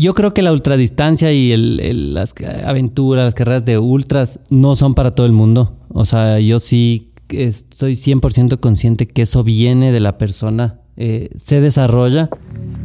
Yo 0.00 0.14
creo 0.14 0.32
que 0.32 0.40
la 0.40 0.50
ultradistancia 0.50 1.30
y 1.30 1.54
las 1.54 2.34
aventuras, 2.64 3.26
las 3.26 3.34
carreras 3.34 3.66
de 3.66 3.76
ultras 3.76 4.40
no 4.48 4.74
son 4.74 4.94
para 4.94 5.14
todo 5.14 5.26
el 5.26 5.32
mundo. 5.32 5.76
O 5.90 6.06
sea, 6.06 6.40
yo 6.40 6.58
sí 6.58 7.12
estoy 7.28 7.96
100% 7.96 8.60
consciente 8.60 9.06
que 9.06 9.22
eso 9.22 9.44
viene 9.44 9.92
de 9.92 10.00
la 10.00 10.16
persona, 10.16 10.80
eh, 10.96 11.28
se 11.42 11.60
desarrolla, 11.60 12.30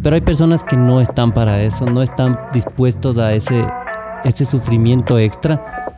pero 0.04 0.16
hay 0.16 0.22
personas 0.22 0.66
que 0.66 0.76
no 0.76 1.00
están 1.00 1.34
para 1.34 1.64
eso, 1.64 1.86
no 1.86 2.04
están 2.04 2.38
dispuestos 2.54 3.18
a 3.18 3.34
ese, 3.34 3.66
ese 4.26 4.46
sufrimiento 4.46 5.18
extra. 5.18 5.95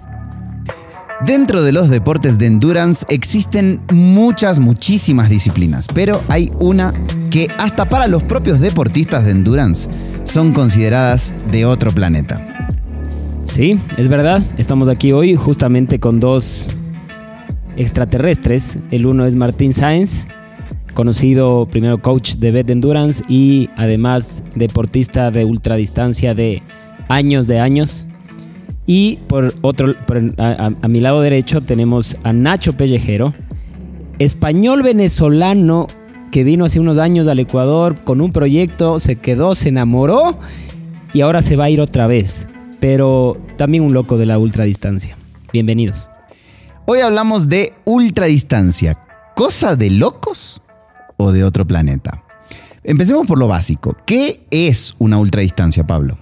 Dentro 1.25 1.63
de 1.63 1.71
los 1.71 1.89
deportes 1.89 2.37
de 2.37 2.45
endurance 2.45 3.03
existen 3.09 3.81
muchas, 3.91 4.59
muchísimas 4.59 5.29
disciplinas, 5.31 5.87
pero 5.91 6.21
hay 6.29 6.51
una 6.59 6.93
que 7.31 7.47
hasta 7.57 7.89
para 7.89 8.07
los 8.07 8.21
propios 8.21 8.59
deportistas 8.59 9.25
de 9.25 9.31
endurance 9.31 9.89
son 10.25 10.53
consideradas 10.53 11.33
de 11.51 11.65
otro 11.65 11.91
planeta. 11.91 12.69
Sí, 13.45 13.79
es 13.97 14.09
verdad. 14.09 14.43
Estamos 14.57 14.89
aquí 14.89 15.11
hoy 15.11 15.35
justamente 15.35 15.99
con 15.99 16.19
dos 16.19 16.67
extraterrestres. 17.77 18.77
El 18.91 19.07
uno 19.07 19.25
es 19.25 19.35
Martín 19.35 19.73
Sáenz, 19.73 20.27
conocido 20.93 21.65
primero 21.65 21.99
coach 21.99 22.35
de 22.35 22.51
Bet 22.51 22.69
Endurance 22.69 23.23
y 23.27 23.71
además 23.75 24.43
deportista 24.53 25.31
de 25.31 25.45
ultradistancia 25.45 26.35
de 26.35 26.61
años 27.09 27.47
de 27.47 27.59
años. 27.59 28.05
Y 28.87 29.17
por 29.27 29.53
otro, 29.61 29.93
a, 30.37 30.71
a, 30.81 30.87
mi 30.87 31.01
lado 31.01 31.19
derecho 31.21 31.59
tenemos 31.59 32.17
a 32.23 32.31
Nacho 32.31 32.77
Pellejero, 32.77 33.33
español 34.17 34.81
venezolano 34.81 35.87
que 36.31 36.45
vino 36.45 36.63
hace 36.63 36.79
unos 36.79 36.97
años 36.97 37.27
al 37.27 37.39
Ecuador 37.39 38.01
con 38.05 38.21
un 38.21 38.31
proyecto, 38.31 38.97
se 38.99 39.17
quedó, 39.17 39.55
se 39.55 39.69
enamoró 39.69 40.39
y 41.13 41.19
ahora 41.19 41.41
se 41.41 41.57
va 41.57 41.65
a 41.65 41.69
ir 41.69 41.81
otra 41.81 42.07
vez. 42.07 42.47
Pero 42.79 43.37
también 43.57 43.83
un 43.83 43.93
loco 43.93 44.17
de 44.17 44.25
la 44.25 44.39
ultradistancia. 44.39 45.17
Bienvenidos. 45.51 46.09
Hoy 46.85 46.99
hablamos 46.99 47.49
de 47.49 47.73
ultradistancia. 47.83 48.93
¿Cosa 49.35 49.75
de 49.75 49.91
locos 49.91 50.61
o 51.17 51.33
de 51.33 51.43
otro 51.43 51.67
planeta? 51.67 52.23
Empecemos 52.83 53.27
por 53.27 53.37
lo 53.37 53.49
básico. 53.49 53.97
¿Qué 54.05 54.45
es 54.49 54.95
una 54.97 55.17
ultradistancia, 55.17 55.85
Pablo? 55.85 56.17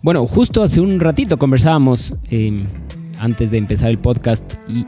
Bueno, 0.00 0.26
justo 0.26 0.62
hace 0.62 0.80
un 0.80 1.00
ratito 1.00 1.36
conversábamos 1.38 2.14
eh, 2.30 2.62
antes 3.18 3.50
de 3.50 3.58
empezar 3.58 3.90
el 3.90 3.98
podcast 3.98 4.54
y 4.68 4.86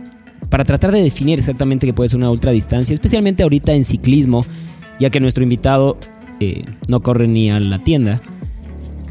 para 0.48 0.64
tratar 0.64 0.92
de 0.92 1.03
definir 1.03 1.39
exactamente 1.39 1.86
qué 1.86 1.92
puede 1.92 2.08
ser 2.08 2.19
una 2.19 2.30
ultradistancia, 2.30 2.94
especialmente 2.94 3.42
ahorita 3.42 3.72
en 3.72 3.84
ciclismo, 3.84 4.44
ya 4.98 5.11
que 5.11 5.20
nuestro 5.20 5.42
invitado 5.42 5.98
eh, 6.38 6.64
no 6.88 7.00
corre 7.00 7.27
ni 7.27 7.50
a 7.50 7.58
la 7.58 7.83
tienda. 7.83 8.22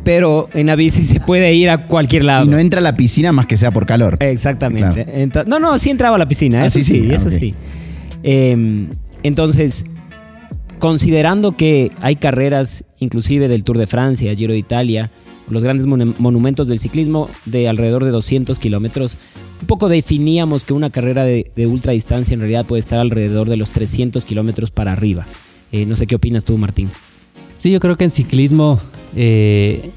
Pero 0.03 0.49
en 0.53 0.67
la 0.67 0.75
bici 0.75 1.03
se 1.03 1.19
puede 1.19 1.53
ir 1.53 1.69
a 1.69 1.87
cualquier 1.87 2.23
lado. 2.23 2.45
Y 2.45 2.47
no 2.47 2.57
entra 2.57 2.79
a 2.79 2.83
la 2.83 2.93
piscina 2.93 3.31
más 3.31 3.45
que 3.45 3.57
sea 3.57 3.71
por 3.71 3.85
calor. 3.85 4.17
Exactamente. 4.21 5.05
no, 5.47 5.59
no, 5.59 5.77
sí 5.79 5.89
entraba 5.89 6.15
a 6.15 6.19
la 6.19 6.27
piscina, 6.27 6.61
ah, 6.61 6.65
eso 6.67 6.79
sí, 6.79 6.83
sí, 6.83 7.09
eso 7.11 7.29
sí. 7.29 7.53
Em, 8.23 8.89
entonces, 9.23 9.85
considerando 10.79 11.57
que 11.57 11.91
hay 12.01 12.15
carreras, 12.15 12.85
inclusive 12.99 13.49
del 13.49 13.65
Tour 13.65 13.77
de 13.77 13.87
Francia, 13.87 14.33
Giro 14.33 14.53
de 14.53 14.59
Italia, 14.59 15.11
los 15.49 15.63
grandes 15.63 15.87
monumentos 15.87 16.67
del 16.67 16.79
ciclismo 16.79 17.29
de 17.45 17.67
alrededor 17.67 18.05
de 18.05 18.11
200 18.11 18.59
kilómetros. 18.59 19.17
Un 19.61 19.67
poco 19.67 19.89
definíamos 19.89 20.63
que 20.63 20.73
una 20.73 20.89
carrera 20.89 21.23
de, 21.23 21.51
ultra 21.67 21.93
distancia 21.93 22.33
en 22.33 22.39
realidad 22.39 22.65
puede 22.65 22.79
estar 22.79 22.99
alrededor 22.99 23.49
de 23.49 23.57
los 23.57 23.71
300 23.71 24.23
kilómetros 24.25 24.71
para 24.71 24.93
arriba. 24.93 25.25
Eh, 25.71 25.85
no 25.85 25.95
sé 25.95 26.07
qué 26.07 26.15
opinas 26.15 26.45
tú, 26.45 26.57
Martín. 26.57 26.89
Sí, 27.57 27.71
yo 27.71 27.79
creo 27.79 27.97
que 27.97 28.05
en 28.05 28.11
ciclismo 28.11 28.79
eh, 29.15 29.91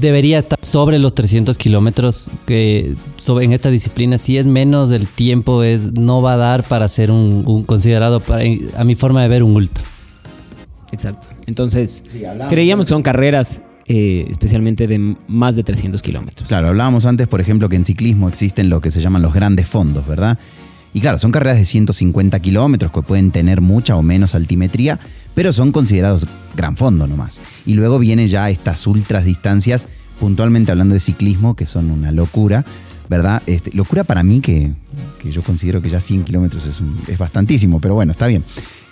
debería 0.00 0.40
estar 0.40 0.58
sobre 0.60 0.98
los 0.98 1.14
300 1.14 1.56
kilómetros. 1.56 2.30
Que 2.46 2.94
en 3.28 3.52
esta 3.52 3.70
disciplina, 3.70 4.18
si 4.18 4.36
es 4.36 4.46
menos 4.46 4.88
del 4.88 5.06
tiempo, 5.06 5.62
es, 5.62 5.80
no 5.98 6.20
va 6.20 6.34
a 6.34 6.36
dar 6.36 6.64
para 6.64 6.88
ser 6.88 7.10
un, 7.10 7.64
considerado, 7.64 8.22
a 8.76 8.84
mi 8.84 8.94
forma 8.96 9.22
de 9.22 9.28
ver, 9.28 9.42
un 9.42 9.54
ultra. 9.54 9.84
Exacto. 10.92 11.28
Entonces, 11.46 12.02
creíamos 12.48 12.86
que 12.86 12.90
son 12.90 13.02
carreras 13.02 13.62
eh, 13.92 14.28
especialmente 14.30 14.86
de 14.86 15.16
más 15.26 15.56
de 15.56 15.64
300 15.64 16.00
kilómetros. 16.00 16.46
Claro, 16.46 16.68
hablábamos 16.68 17.06
antes, 17.06 17.26
por 17.26 17.40
ejemplo, 17.40 17.68
que 17.68 17.74
en 17.74 17.84
ciclismo 17.84 18.28
existen 18.28 18.68
lo 18.68 18.80
que 18.80 18.92
se 18.92 19.00
llaman 19.00 19.20
los 19.20 19.34
grandes 19.34 19.66
fondos, 19.66 20.06
¿verdad? 20.06 20.38
Y 20.94 21.00
claro, 21.00 21.18
son 21.18 21.32
carreras 21.32 21.58
de 21.58 21.64
150 21.64 22.38
kilómetros 22.38 22.92
que 22.92 23.02
pueden 23.02 23.32
tener 23.32 23.60
mucha 23.60 23.96
o 23.96 24.02
menos 24.02 24.36
altimetría, 24.36 25.00
pero 25.34 25.52
son 25.52 25.72
considerados 25.72 26.28
gran 26.54 26.76
fondo 26.76 27.08
nomás. 27.08 27.42
Y 27.66 27.74
luego 27.74 27.98
vienen 27.98 28.28
ya 28.28 28.48
estas 28.48 28.86
ultras 28.86 29.24
distancias, 29.24 29.88
puntualmente 30.20 30.70
hablando 30.70 30.94
de 30.94 31.00
ciclismo, 31.00 31.56
que 31.56 31.66
son 31.66 31.90
una 31.90 32.12
locura, 32.12 32.64
¿verdad? 33.08 33.42
Este, 33.46 33.72
locura 33.72 34.04
para 34.04 34.22
mí 34.22 34.38
que, 34.38 34.70
yo 35.24 35.42
considero 35.42 35.82
que 35.82 35.90
ya 35.90 35.98
100 35.98 36.22
kilómetros 36.22 36.64
es, 36.64 36.80
es 37.08 37.18
bastantísimo, 37.18 37.80
pero 37.80 37.94
bueno, 37.94 38.12
está 38.12 38.28
bien. 38.28 38.44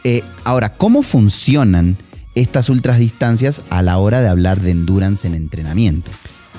Eh, 0.03 0.25
ahora, 0.43 0.73
¿cómo 0.73 1.03
funcionan 1.03 1.97
estas 2.41 2.69
ultras 2.69 2.99
distancias 2.99 3.63
a 3.71 3.83
la 3.83 3.99
hora 3.99 4.21
de 4.21 4.29
hablar 4.29 4.61
de 4.61 4.71
endurance 4.71 5.27
en 5.27 5.35
entrenamiento? 5.35 6.11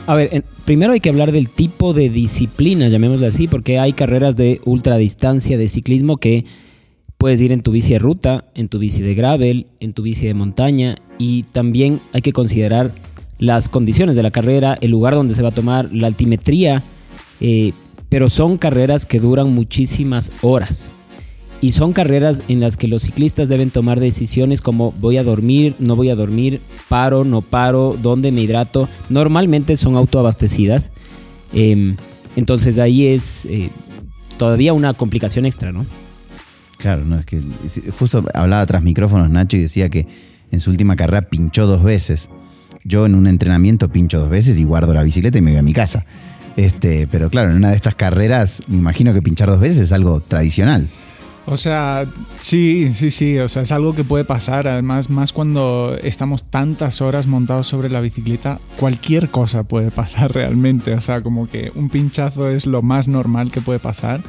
A 0.07 0.15
ver, 0.15 0.43
primero 0.65 0.93
hay 0.93 0.99
que 0.99 1.09
hablar 1.09 1.31
del 1.31 1.49
tipo 1.49 1.93
de 1.93 2.09
disciplina, 2.09 2.87
llamémoslo 2.87 3.27
así, 3.27 3.47
porque 3.47 3.79
hay 3.79 3.93
carreras 3.93 4.35
de 4.35 4.59
ultradistancia 4.65 5.57
de 5.57 5.67
ciclismo 5.67 6.17
que 6.17 6.45
puedes 7.17 7.41
ir 7.41 7.51
en 7.51 7.61
tu 7.61 7.71
bici 7.71 7.93
de 7.93 7.99
ruta, 7.99 8.45
en 8.55 8.69
tu 8.69 8.79
bici 8.79 9.01
de 9.01 9.13
gravel, 9.13 9.67
en 9.79 9.93
tu 9.93 10.03
bici 10.03 10.25
de 10.25 10.33
montaña 10.33 10.95
y 11.17 11.43
también 11.43 11.99
hay 12.13 12.21
que 12.21 12.33
considerar 12.33 12.91
las 13.39 13.69
condiciones 13.69 14.15
de 14.15 14.23
la 14.23 14.31
carrera, 14.31 14.77
el 14.81 14.91
lugar 14.91 15.15
donde 15.15 15.35
se 15.35 15.41
va 15.41 15.49
a 15.49 15.53
tomar, 15.53 15.89
la 15.93 16.07
altimetría, 16.07 16.81
eh, 17.41 17.73
pero 18.09 18.29
son 18.29 18.57
carreras 18.57 19.05
que 19.05 19.19
duran 19.19 19.53
muchísimas 19.53 20.31
horas. 20.41 20.91
Y 21.61 21.71
son 21.71 21.91
carreras 21.91 22.43
en 22.47 22.61
las 22.61 22.77
que 22.77 22.87
los 22.87 23.03
ciclistas 23.03 23.49
deben 23.49 23.69
tomar 23.69 23.99
decisiones 23.99 24.61
como 24.61 24.93
voy 24.93 25.17
a 25.17 25.23
dormir, 25.23 25.75
no 25.79 25.95
voy 25.95 26.09
a 26.09 26.15
dormir, 26.15 26.61
paro, 26.87 27.25
no 27.25 27.41
paro, 27.41 27.97
dónde 28.01 28.31
me 28.31 28.41
hidrato. 28.41 28.87
Normalmente 29.09 29.75
son 29.75 29.97
autoabastecidas. 29.97 30.91
Em, 31.51 31.97
entonces 32.37 32.79
ahí 32.79 33.07
es 33.07 33.45
eh, 33.45 33.69
todavía 34.37 34.71
una 34.73 34.93
complicación 34.93 35.45
extra, 35.45 35.73
¿no? 35.73 35.85
Claro, 36.77 37.03
no, 37.03 37.19
es 37.19 37.25
que 37.25 37.41
justo 37.97 38.23
hablaba 38.33 38.65
tras 38.65 38.81
micrófonos 38.81 39.29
Nacho 39.29 39.57
y 39.57 39.61
decía 39.61 39.89
que 39.89 40.07
en 40.51 40.61
su 40.61 40.71
última 40.71 40.95
carrera 40.95 41.23
pinchó 41.23 41.67
dos 41.67 41.83
veces. 41.83 42.29
Yo 42.85 43.05
en 43.05 43.15
un 43.15 43.27
entrenamiento 43.27 43.89
pincho 43.89 44.21
dos 44.21 44.29
veces 44.29 44.57
y 44.57 44.63
guardo 44.63 44.93
la 44.93 45.03
bicicleta 45.03 45.37
y 45.37 45.41
me 45.41 45.51
voy 45.51 45.59
a 45.59 45.63
mi 45.63 45.73
casa. 45.73 46.05
Este, 46.55 47.07
pero 47.07 47.29
claro, 47.29 47.51
en 47.51 47.57
una 47.57 47.69
de 47.69 47.75
estas 47.75 47.95
carreras 47.95 48.63
me 48.67 48.77
imagino 48.77 49.13
que 49.13 49.21
pinchar 49.21 49.49
dos 49.49 49.59
veces 49.59 49.79
es 49.79 49.91
algo 49.91 50.21
tradicional. 50.21 50.87
O 51.51 51.57
sea, 51.57 52.05
sí, 52.39 52.93
sí, 52.93 53.09
sí, 53.09 53.39
o 53.39 53.49
sea, 53.49 53.63
es 53.63 53.71
algo 53.71 53.95
que 53.95 54.03
puede 54.03 54.23
pasar, 54.23 54.67
además, 54.67 55.09
más 55.09 55.33
cuando 55.33 55.97
estamos 56.03 56.43
tantas 56.43 57.01
horas 57.01 57.25
montados 57.25 57.65
sobre 57.65 57.89
la 57.89 58.01
bicicleta, 58.01 58.59
cualquier 58.77 59.29
cosa 59.29 59.63
puede 59.63 59.89
pasar 59.89 60.31
realmente, 60.35 60.93
o 60.93 61.01
sea, 61.01 61.21
como 61.21 61.49
que 61.49 61.71
un 61.73 61.89
pinchazo 61.89 62.49
es 62.49 62.67
lo 62.67 62.83
más 62.83 63.07
normal 63.07 63.51
que 63.51 63.61
puede 63.61 63.79
pasar 63.79 64.21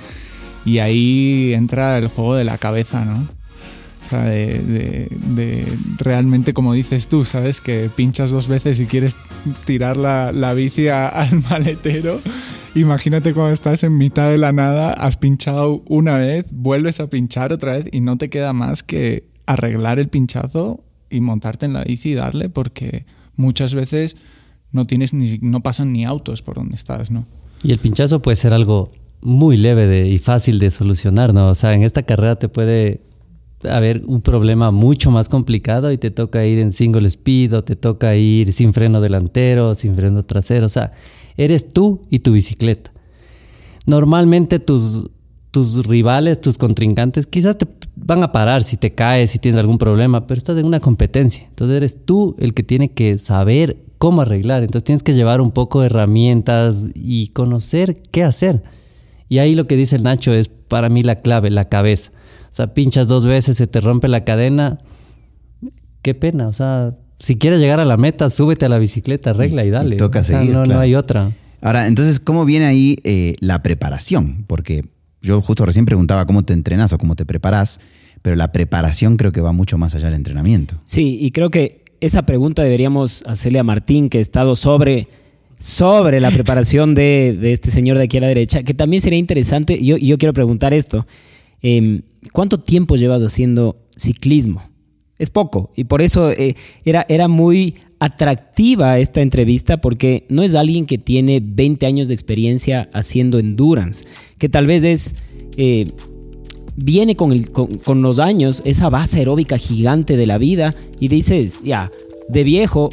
y 0.64 0.78
ahí 0.78 1.52
entra 1.52 1.98
el 1.98 2.08
juego 2.08 2.36
de 2.36 2.44
la 2.44 2.56
cabeza, 2.56 3.04
¿no? 3.04 3.18
O 3.18 4.08
sea, 4.08 4.24
de, 4.24 5.66
realmente, 5.98 6.54
como 6.54 6.72
dices 6.72 7.06
tú, 7.06 7.26
¿sabes? 7.26 7.60
Que 7.60 7.90
pinchas 7.94 8.30
dos 8.30 8.48
veces 8.48 8.80
y 8.80 8.86
quieres 8.86 9.14
tirar 9.66 9.98
la, 9.98 10.32
la 10.32 10.54
bici 10.54 10.88
al 10.88 11.42
maletero 11.50 12.18
Imagínate 12.74 13.34
cuando 13.34 13.52
estás 13.52 13.82
en 13.82 13.96
mitad 13.96 14.30
de 14.30 14.38
la 14.38 14.52
nada, 14.52 14.92
has 14.92 15.16
pinchado 15.16 15.82
una 15.88 16.16
vez, 16.18 16.46
vuelves 16.52 17.00
a 17.00 17.10
pinchar 17.10 17.52
otra 17.52 17.72
vez 17.72 17.86
y 17.90 18.00
no 18.00 18.16
te 18.16 18.30
queda 18.30 18.52
más 18.52 18.84
que 18.84 19.24
arreglar 19.46 19.98
el 19.98 20.08
pinchazo 20.08 20.84
y 21.10 21.20
montarte 21.20 21.66
en 21.66 21.72
la 21.72 21.82
bici 21.82 22.10
y 22.10 22.14
darle 22.14 22.48
porque 22.48 23.06
muchas 23.34 23.74
veces 23.74 24.16
no 24.70 24.84
tienes 24.84 25.12
ni 25.12 25.38
no 25.38 25.62
pasan 25.62 25.92
ni 25.92 26.04
autos 26.04 26.42
por 26.42 26.54
donde 26.54 26.76
estás, 26.76 27.10
¿no? 27.10 27.26
Y 27.64 27.72
el 27.72 27.78
pinchazo 27.78 28.22
puede 28.22 28.36
ser 28.36 28.54
algo 28.54 28.92
muy 29.20 29.56
leve 29.56 30.08
y 30.08 30.18
fácil 30.18 30.60
de 30.60 30.70
solucionar, 30.70 31.34
¿no? 31.34 31.48
O 31.48 31.54
sea, 31.56 31.74
en 31.74 31.82
esta 31.82 32.04
carrera 32.04 32.36
te 32.36 32.48
puede 32.48 33.00
haber 33.68 34.02
un 34.06 34.22
problema 34.22 34.70
mucho 34.70 35.10
más 35.10 35.28
complicado 35.28 35.90
y 35.92 35.98
te 35.98 36.10
toca 36.10 36.46
ir 36.46 36.60
en 36.60 36.70
single 36.70 37.06
speed 37.08 37.54
o 37.54 37.64
te 37.64 37.76
toca 37.76 38.14
ir 38.14 38.52
sin 38.52 38.72
freno 38.72 39.00
delantero, 39.00 39.74
sin 39.74 39.94
freno 39.96 40.24
trasero, 40.24 40.66
o 40.66 40.70
sea, 40.70 40.92
eres 41.36 41.68
tú 41.68 42.02
y 42.10 42.20
tu 42.20 42.32
bicicleta. 42.32 42.92
Normalmente 43.86 44.58
tus, 44.58 45.10
tus 45.50 45.86
rivales, 45.86 46.40
tus 46.40 46.58
contrincantes, 46.58 47.26
quizás 47.26 47.58
te 47.58 47.66
van 47.96 48.22
a 48.22 48.32
parar 48.32 48.62
si 48.62 48.76
te 48.76 48.94
caes, 48.94 49.30
si 49.30 49.38
tienes 49.38 49.58
algún 49.58 49.78
problema, 49.78 50.26
pero 50.26 50.38
estás 50.38 50.58
en 50.58 50.66
una 50.66 50.80
competencia. 50.80 51.44
Entonces 51.48 51.76
eres 51.76 52.04
tú 52.04 52.36
el 52.38 52.54
que 52.54 52.62
tiene 52.62 52.92
que 52.92 53.18
saber 53.18 53.84
cómo 53.98 54.22
arreglar. 54.22 54.62
Entonces 54.62 54.84
tienes 54.84 55.02
que 55.02 55.14
llevar 55.14 55.40
un 55.40 55.50
poco 55.50 55.80
de 55.80 55.86
herramientas 55.86 56.86
y 56.94 57.28
conocer 57.28 58.00
qué 58.10 58.24
hacer. 58.24 58.62
Y 59.28 59.38
ahí 59.38 59.54
lo 59.54 59.66
que 59.66 59.76
dice 59.76 59.96
el 59.96 60.02
Nacho 60.02 60.32
es 60.32 60.48
para 60.48 60.88
mí 60.88 61.02
la 61.02 61.20
clave, 61.20 61.50
la 61.50 61.66
cabeza. 61.66 62.10
O 62.50 62.54
sea, 62.54 62.74
pinchas 62.74 63.08
dos 63.08 63.26
veces, 63.26 63.56
se 63.56 63.66
te 63.66 63.80
rompe 63.80 64.08
la 64.08 64.24
cadena. 64.24 64.78
Qué 66.02 66.14
pena, 66.14 66.48
o 66.48 66.52
sea, 66.52 66.96
si 67.20 67.36
quieres 67.36 67.60
llegar 67.60 67.80
a 67.80 67.84
la 67.84 67.96
meta, 67.96 68.30
súbete 68.30 68.64
a 68.64 68.68
la 68.68 68.78
bicicleta, 68.78 69.32
regla 69.32 69.64
y 69.64 69.70
dale. 69.70 69.96
toca 69.96 70.24
seguir, 70.24 70.50
no, 70.50 70.64
claro. 70.64 70.74
no 70.74 70.80
hay 70.80 70.94
otra. 70.94 71.32
Ahora, 71.60 71.86
entonces, 71.86 72.18
¿cómo 72.18 72.44
viene 72.44 72.66
ahí 72.66 72.96
eh, 73.04 73.34
la 73.40 73.62
preparación? 73.62 74.44
Porque 74.46 74.86
yo 75.20 75.42
justo 75.42 75.66
recién 75.66 75.84
preguntaba 75.84 76.26
cómo 76.26 76.42
te 76.42 76.54
entrenas 76.54 76.92
o 76.94 76.98
cómo 76.98 77.16
te 77.16 77.26
preparas, 77.26 77.78
pero 78.22 78.36
la 78.36 78.52
preparación 78.52 79.16
creo 79.16 79.32
que 79.32 79.42
va 79.42 79.52
mucho 79.52 79.76
más 79.76 79.94
allá 79.94 80.06
del 80.06 80.14
entrenamiento. 80.14 80.76
Sí, 80.84 81.18
y 81.20 81.30
creo 81.30 81.50
que 81.50 81.84
esa 82.00 82.22
pregunta 82.22 82.62
deberíamos 82.62 83.22
hacerle 83.26 83.58
a 83.58 83.64
Martín, 83.64 84.08
que 84.08 84.18
ha 84.18 84.22
estado 84.22 84.56
sobre, 84.56 85.08
sobre 85.58 86.20
la 86.20 86.30
preparación 86.30 86.94
de, 86.94 87.36
de 87.38 87.52
este 87.52 87.70
señor 87.70 87.98
de 87.98 88.04
aquí 88.04 88.16
a 88.16 88.22
la 88.22 88.28
derecha, 88.28 88.62
que 88.62 88.72
también 88.72 89.02
sería 89.02 89.18
interesante, 89.18 89.84
yo, 89.84 89.98
yo 89.98 90.16
quiero 90.16 90.32
preguntar 90.32 90.72
esto, 90.72 91.06
eh, 91.62 92.00
¿cuánto 92.32 92.60
tiempo 92.60 92.96
llevas 92.96 93.22
haciendo 93.22 93.76
ciclismo? 93.94 94.69
Es 95.20 95.30
poco, 95.30 95.70
y 95.76 95.84
por 95.84 96.02
eso 96.02 96.32
eh, 96.32 96.56
era, 96.84 97.06
era 97.08 97.28
muy 97.28 97.76
atractiva 98.00 98.98
esta 98.98 99.20
entrevista 99.20 99.76
porque 99.76 100.24
no 100.28 100.42
es 100.42 100.56
alguien 100.56 100.86
que 100.86 100.98
tiene 100.98 101.40
20 101.44 101.86
años 101.86 102.08
de 102.08 102.14
experiencia 102.14 102.88
haciendo 102.92 103.38
endurance, 103.38 104.04
que 104.38 104.48
tal 104.48 104.66
vez 104.66 104.82
es... 104.82 105.14
eh, 105.56 105.92
viene 106.76 107.14
con, 107.14 107.38
con 107.84 108.00
los 108.00 108.18
años 108.18 108.62
esa 108.64 108.88
base 108.88 109.18
aeróbica 109.18 109.58
gigante 109.58 110.16
de 110.16 110.26
la 110.26 110.38
vida 110.38 110.74
y 110.98 111.08
dices, 111.08 111.60
ya, 111.62 111.90
de 112.28 112.42
viejo, 112.42 112.88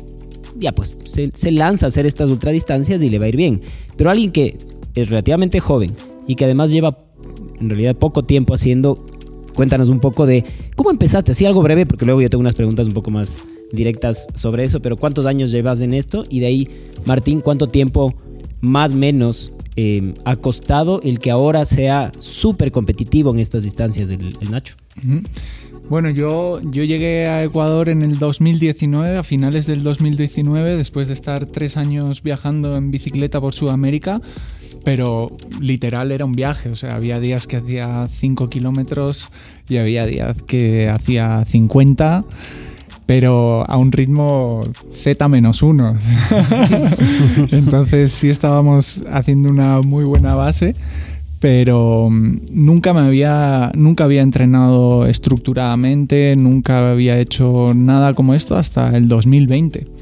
ya 0.60 0.74
pues 0.74 0.94
se, 1.06 1.32
se 1.34 1.52
lanza 1.52 1.86
a 1.86 1.90
hacer 1.90 2.06
estas 2.06 2.30
ultradistancias 2.30 3.02
y 3.02 3.10
le 3.10 3.20
va 3.20 3.26
a 3.26 3.30
ir 3.30 3.38
bien. 3.38 3.62
Pero 3.96 4.10
alguien 4.10 4.32
que 4.32 4.58
es 4.96 5.10
relativamente 5.10 5.60
joven 5.60 5.94
y 6.28 6.36
que 6.36 6.46
además 6.46 6.72
lleva 6.72 6.98
en 7.60 7.70
realidad 7.70 7.96
poco 7.96 8.24
tiempo 8.24 8.54
haciendo, 8.54 9.06
cuéntanos 9.58 9.90
un 9.90 10.00
poco 10.00 10.28
de 10.28 10.46
cómo 10.76 10.92
empezaste, 10.92 11.32
así 11.32 11.44
algo 11.44 11.64
breve, 11.64 11.88
porque 11.88 12.06
luego 12.06 12.22
yo 12.22 12.30
tengo 12.30 12.42
unas 12.42 12.54
preguntas 12.54 12.86
un 12.86 12.94
poco 12.94 13.10
más 13.10 13.44
directas 13.72 14.28
sobre 14.36 14.64
eso, 14.64 14.84
pero 14.84 14.96
¿cuántos 14.98 15.26
años 15.26 15.52
llevas 15.52 15.82
en 15.82 15.96
esto? 15.96 16.24
Y 16.30 16.42
de 16.42 16.46
ahí, 16.46 16.70
Martín, 17.06 17.40
¿cuánto 17.40 17.68
tiempo 17.68 18.14
más 18.62 18.94
o 18.94 18.98
menos 18.98 19.52
eh, 19.76 20.14
ha 20.26 20.36
costado 20.36 21.02
el 21.02 21.20
que 21.20 21.32
ahora 21.32 21.66
sea 21.66 22.12
súper 22.18 22.72
competitivo 22.72 23.34
en 23.34 23.40
estas 23.40 23.64
distancias 23.64 24.12
el, 24.12 24.38
el 24.40 24.52
Nacho? 24.52 24.76
Bueno, 25.90 26.12
yo, 26.12 26.62
yo 26.62 26.84
llegué 26.84 27.28
a 27.28 27.44
Ecuador 27.44 27.90
en 27.90 28.04
el 28.04 28.20
2019, 28.20 29.18
a 29.18 29.24
finales 29.24 29.66
del 29.66 29.82
2019, 29.82 30.76
después 30.76 31.08
de 31.08 31.16
estar 31.16 31.48
tres 31.48 31.78
años 31.78 32.22
viajando 32.22 32.76
en 32.76 32.92
bicicleta 32.92 33.42
por 33.42 33.56
Sudamérica, 33.56 34.22
pero 34.88 35.36
literal 35.60 36.14
era 36.14 36.24
un 36.24 36.32
viaje, 36.32 36.70
o 36.70 36.76
sea, 36.78 36.96
había 36.96 37.20
días 37.20 37.46
que 37.46 37.58
hacía 37.58 38.08
5 38.08 38.48
kilómetros 38.48 39.30
y 39.68 39.76
había 39.76 40.06
días 40.06 40.42
que 40.44 40.88
hacía 40.88 41.44
50, 41.44 42.24
pero 43.06 43.70
a 43.70 43.76
un 43.76 43.92
ritmo 43.92 44.62
Z-1. 45.04 46.00
Entonces 47.52 48.14
sí 48.14 48.30
estábamos 48.30 49.04
haciendo 49.12 49.50
una 49.50 49.82
muy 49.82 50.06
buena 50.06 50.36
base 50.36 50.74
pero 51.42 52.10
mm, 52.10 52.46
nunca 52.54 52.94
me 52.94 53.02
había 53.02 53.74
nunca 53.76 54.06
había 54.06 54.22
entrenado 54.22 55.06
estructuradamente, 55.06 56.34
nunca 56.38 56.92
había 56.92 57.20
hecho 57.20 57.74
nada 57.76 58.14
como 58.14 58.34
esto 58.34 58.56
hasta 58.56 58.96
el 58.96 59.10
2020. 59.10 59.98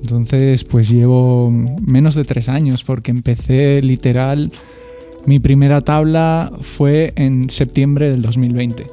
Entonces, 0.00 0.64
pues 0.64 0.88
llevo 0.88 1.50
menos 1.50 2.14
de 2.14 2.24
tres 2.24 2.48
años 2.48 2.84
porque 2.84 3.10
empecé 3.10 3.82
literal. 3.82 4.52
Mi 5.24 5.38
primera 5.38 5.80
tabla 5.80 6.52
fue 6.60 7.12
en 7.16 7.50
septiembre 7.50 8.10
del 8.10 8.22
2020. 8.22 8.86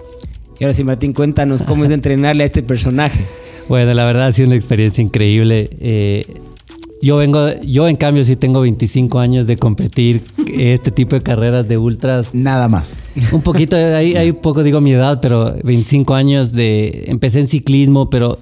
Y 0.60 0.64
ahora 0.64 0.74
sí, 0.74 0.84
Martín, 0.84 1.14
cuéntanos 1.14 1.64
cómo 1.64 1.86
es 1.86 1.92
entrenarle 1.92 2.44
a 2.44 2.46
este 2.46 2.64
personaje. 2.64 3.24
Bueno, 3.70 3.94
la 3.94 4.04
verdad 4.04 4.28
ha 4.28 4.32
sido 4.34 4.48
una 4.48 4.58
experiencia 4.58 5.02
increíble. 5.02 5.70
Eh, 5.80 6.26
yo 7.02 7.18
vengo, 7.18 7.50
yo 7.62 7.88
en 7.88 7.96
cambio 7.96 8.24
sí 8.24 8.36
tengo 8.36 8.62
25 8.62 9.20
años 9.20 9.48
de 9.48 9.58
competir 9.58 10.22
este 10.58 10.92
tipo 10.92 11.16
de 11.16 11.22
carreras 11.22 11.68
de 11.68 11.78
ultras. 11.78 12.34
Nada 12.34 12.68
más. 12.68 13.02
Un 13.32 13.42
poquito, 13.42 13.76
ahí, 13.76 14.16
ahí 14.16 14.30
un 14.30 14.38
poco 14.38 14.64
digo 14.64 14.80
mi 14.80 14.94
edad, 14.94 15.20
pero 15.22 15.54
25 15.64 16.14
años 16.14 16.54
de, 16.54 17.06
empecé 17.08 17.40
en 17.42 17.48
ciclismo, 17.48 18.10
pero 18.10 18.38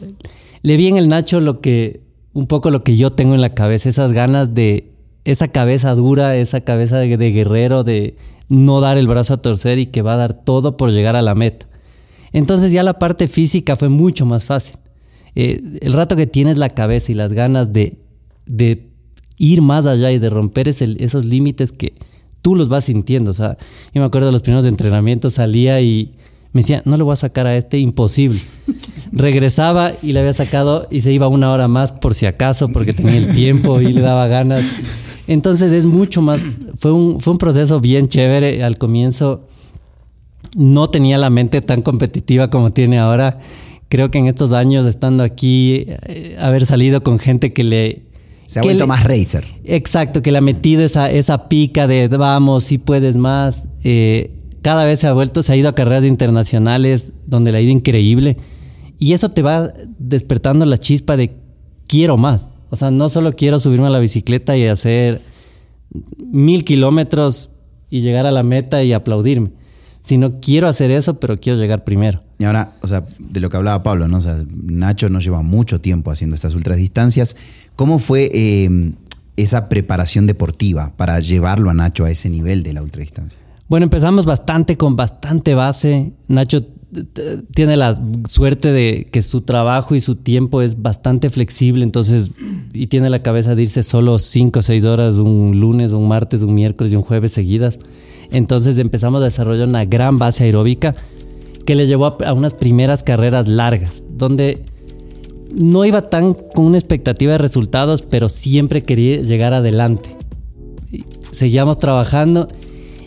le 0.61 0.77
vi 0.77 0.87
en 0.87 0.97
el 0.97 1.07
Nacho 1.07 1.39
lo 1.39 1.59
que, 1.59 2.00
un 2.33 2.47
poco 2.47 2.71
lo 2.71 2.83
que 2.83 2.95
yo 2.95 3.11
tengo 3.11 3.35
en 3.35 3.41
la 3.41 3.53
cabeza, 3.53 3.89
esas 3.89 4.11
ganas 4.11 4.53
de, 4.53 4.91
esa 5.25 5.49
cabeza 5.49 5.93
dura, 5.95 6.35
esa 6.35 6.61
cabeza 6.61 6.97
de, 6.97 7.31
guerrero, 7.31 7.83
de 7.83 8.15
no 8.49 8.81
dar 8.81 8.97
el 8.97 9.07
brazo 9.07 9.35
a 9.35 9.41
torcer 9.41 9.79
y 9.79 9.87
que 9.87 10.01
va 10.01 10.13
a 10.13 10.17
dar 10.17 10.33
todo 10.33 10.77
por 10.77 10.91
llegar 10.91 11.15
a 11.15 11.21
la 11.21 11.35
meta. 11.35 11.67
Entonces 12.31 12.71
ya 12.71 12.83
la 12.83 12.99
parte 12.99 13.27
física 13.27 13.75
fue 13.75 13.89
mucho 13.89 14.25
más 14.25 14.45
fácil. 14.45 14.77
Eh, 15.35 15.61
el 15.81 15.93
rato 15.93 16.15
que 16.15 16.27
tienes 16.27 16.57
la 16.57 16.69
cabeza 16.69 17.11
y 17.11 17.15
las 17.15 17.33
ganas 17.33 17.71
de, 17.73 17.97
de 18.45 18.89
ir 19.37 19.61
más 19.61 19.85
allá 19.85 20.11
y 20.11 20.19
de 20.19 20.29
romper 20.29 20.67
esos 20.67 21.25
límites 21.25 21.71
que 21.71 21.93
tú 22.41 22.55
los 22.55 22.69
vas 22.69 22.85
sintiendo. 22.85 23.31
O 23.31 23.33
sea, 23.33 23.57
yo 23.93 24.01
me 24.01 24.07
acuerdo 24.07 24.27
de 24.27 24.33
los 24.33 24.41
primeros 24.41 24.65
entrenamientos, 24.65 25.35
salía 25.35 25.81
y 25.81 26.13
me 26.53 26.61
decía, 26.61 26.81
no 26.85 26.97
le 26.97 27.03
voy 27.03 27.13
a 27.13 27.17
sacar 27.17 27.47
a 27.47 27.55
este, 27.55 27.77
imposible. 27.79 28.39
Regresaba 29.11 29.93
y 30.01 30.13
le 30.13 30.19
había 30.19 30.33
sacado 30.33 30.87
y 30.91 31.01
se 31.01 31.11
iba 31.11 31.27
una 31.27 31.51
hora 31.51 31.67
más 31.67 31.91
por 31.91 32.13
si 32.13 32.25
acaso, 32.25 32.69
porque 32.69 32.93
tenía 32.93 33.17
el 33.17 33.29
tiempo 33.33 33.79
y 33.81 33.91
le 33.93 34.01
daba 34.01 34.27
ganas. 34.27 34.63
Entonces 35.27 35.71
es 35.71 35.85
mucho 35.85 36.21
más, 36.21 36.41
fue 36.77 36.91
un, 36.91 37.19
fue 37.21 37.31
un 37.33 37.37
proceso 37.37 37.79
bien 37.79 38.07
chévere 38.07 38.63
al 38.63 38.77
comienzo 38.77 39.47
no 40.55 40.87
tenía 40.87 41.17
la 41.17 41.29
mente 41.29 41.61
tan 41.61 41.81
competitiva 41.81 42.49
como 42.49 42.71
tiene 42.73 42.99
ahora. 42.99 43.39
Creo 43.89 44.11
que 44.11 44.19
en 44.19 44.27
estos 44.27 44.53
años, 44.53 44.85
estando 44.85 45.23
aquí, 45.23 45.85
eh, 45.87 46.37
haber 46.39 46.65
salido 46.65 47.03
con 47.03 47.19
gente 47.19 47.53
que 47.53 47.63
le... 47.63 48.03
Se 48.45 48.59
ha 48.59 48.61
vuelto 48.61 48.83
le- 48.83 48.87
más 48.87 49.03
racer. 49.03 49.45
Exacto, 49.63 50.21
que 50.21 50.31
le 50.31 50.37
ha 50.39 50.41
metido 50.41 50.83
esa, 50.83 51.09
esa 51.09 51.47
pica 51.47 51.87
de 51.87 52.07
vamos, 52.09 52.65
si 52.65 52.77
puedes 52.77 53.15
más. 53.15 53.67
Eh, 53.83 54.31
cada 54.61 54.85
vez 54.85 54.99
se 54.99 55.07
ha 55.07 55.13
vuelto, 55.13 55.43
se 55.43 55.53
ha 55.53 55.55
ido 55.55 55.69
a 55.69 55.75
carreras 55.75 56.05
internacionales 56.05 57.13
donde 57.27 57.51
le 57.51 57.57
ha 57.57 57.61
ido 57.61 57.71
increíble. 57.71 58.37
Y 58.99 59.13
eso 59.13 59.29
te 59.29 59.41
va 59.41 59.73
despertando 59.97 60.65
la 60.65 60.77
chispa 60.77 61.17
de 61.17 61.35
quiero 61.87 62.17
más. 62.17 62.49
O 62.69 62.75
sea, 62.75 62.91
no 62.91 63.09
solo 63.09 63.33
quiero 63.35 63.59
subirme 63.59 63.87
a 63.87 63.89
la 63.89 63.99
bicicleta 63.99 64.55
y 64.55 64.65
hacer 64.65 65.21
mil 66.17 66.63
kilómetros 66.63 67.49
y 67.89 68.01
llegar 68.01 68.25
a 68.25 68.31
la 68.31 68.43
meta 68.43 68.83
y 68.83 68.93
aplaudirme, 68.93 69.51
sino 70.03 70.39
quiero 70.39 70.67
hacer 70.67 70.91
eso, 70.91 71.19
pero 71.19 71.39
quiero 71.39 71.59
llegar 71.59 71.83
primero. 71.83 72.23
Y 72.39 72.45
ahora, 72.45 72.75
o 72.81 72.87
sea, 72.87 73.05
de 73.19 73.39
lo 73.39 73.49
que 73.49 73.57
hablaba 73.57 73.83
Pablo, 73.83 74.07
¿no? 74.07 74.17
O 74.17 74.21
sea, 74.21 74.41
Nacho 74.47 75.09
no 75.09 75.19
lleva 75.19 75.41
mucho 75.41 75.81
tiempo 75.81 76.11
haciendo 76.11 76.35
estas 76.35 76.55
ultradistancias. 76.55 77.35
¿Cómo 77.75 77.99
fue 77.99 78.31
eh, 78.33 78.93
esa 79.35 79.67
preparación 79.67 80.25
deportiva 80.27 80.93
para 80.95 81.19
llevarlo 81.19 81.69
a 81.69 81.73
Nacho 81.73 82.05
a 82.05 82.11
ese 82.11 82.29
nivel 82.29 82.63
de 82.63 82.73
la 82.73 82.81
ultradistancia? 82.81 83.37
Bueno, 83.71 83.85
empezamos 83.85 84.25
bastante 84.25 84.75
con 84.75 84.97
bastante 84.97 85.55
base. 85.55 86.11
Nacho 86.27 86.61
t- 86.61 87.37
tiene 87.53 87.77
la 87.77 87.97
suerte 88.27 88.73
de 88.73 89.05
que 89.09 89.21
su 89.23 89.39
trabajo 89.43 89.95
y 89.95 90.01
su 90.01 90.15
tiempo 90.15 90.61
es 90.61 90.81
bastante 90.81 91.29
flexible, 91.29 91.85
entonces, 91.85 92.31
y 92.73 92.87
tiene 92.87 93.09
la 93.09 93.23
cabeza 93.23 93.55
de 93.55 93.61
irse 93.61 93.81
solo 93.83 94.19
5 94.19 94.59
o 94.59 94.61
6 94.61 94.83
horas 94.83 95.15
un 95.19 95.57
lunes, 95.61 95.93
un 95.93 96.05
martes, 96.05 96.41
un 96.41 96.53
miércoles 96.53 96.91
y 96.91 96.97
un 96.97 97.01
jueves 97.01 97.31
seguidas. 97.31 97.79
Entonces 98.29 98.77
empezamos 98.77 99.21
a 99.21 99.23
desarrollar 99.23 99.69
una 99.69 99.85
gran 99.85 100.19
base 100.19 100.43
aeróbica 100.43 100.93
que 101.65 101.73
le 101.73 101.87
llevó 101.87 102.07
a, 102.07 102.17
a 102.25 102.33
unas 102.33 102.53
primeras 102.53 103.03
carreras 103.03 103.47
largas, 103.47 104.03
donde 104.09 104.65
no 105.55 105.85
iba 105.85 106.09
tan 106.09 106.33
con 106.33 106.65
una 106.65 106.77
expectativa 106.77 107.31
de 107.31 107.37
resultados, 107.37 108.01
pero 108.01 108.27
siempre 108.27 108.83
quería 108.83 109.21
llegar 109.21 109.53
adelante. 109.53 110.09
Seguíamos 111.31 111.79
trabajando 111.79 112.49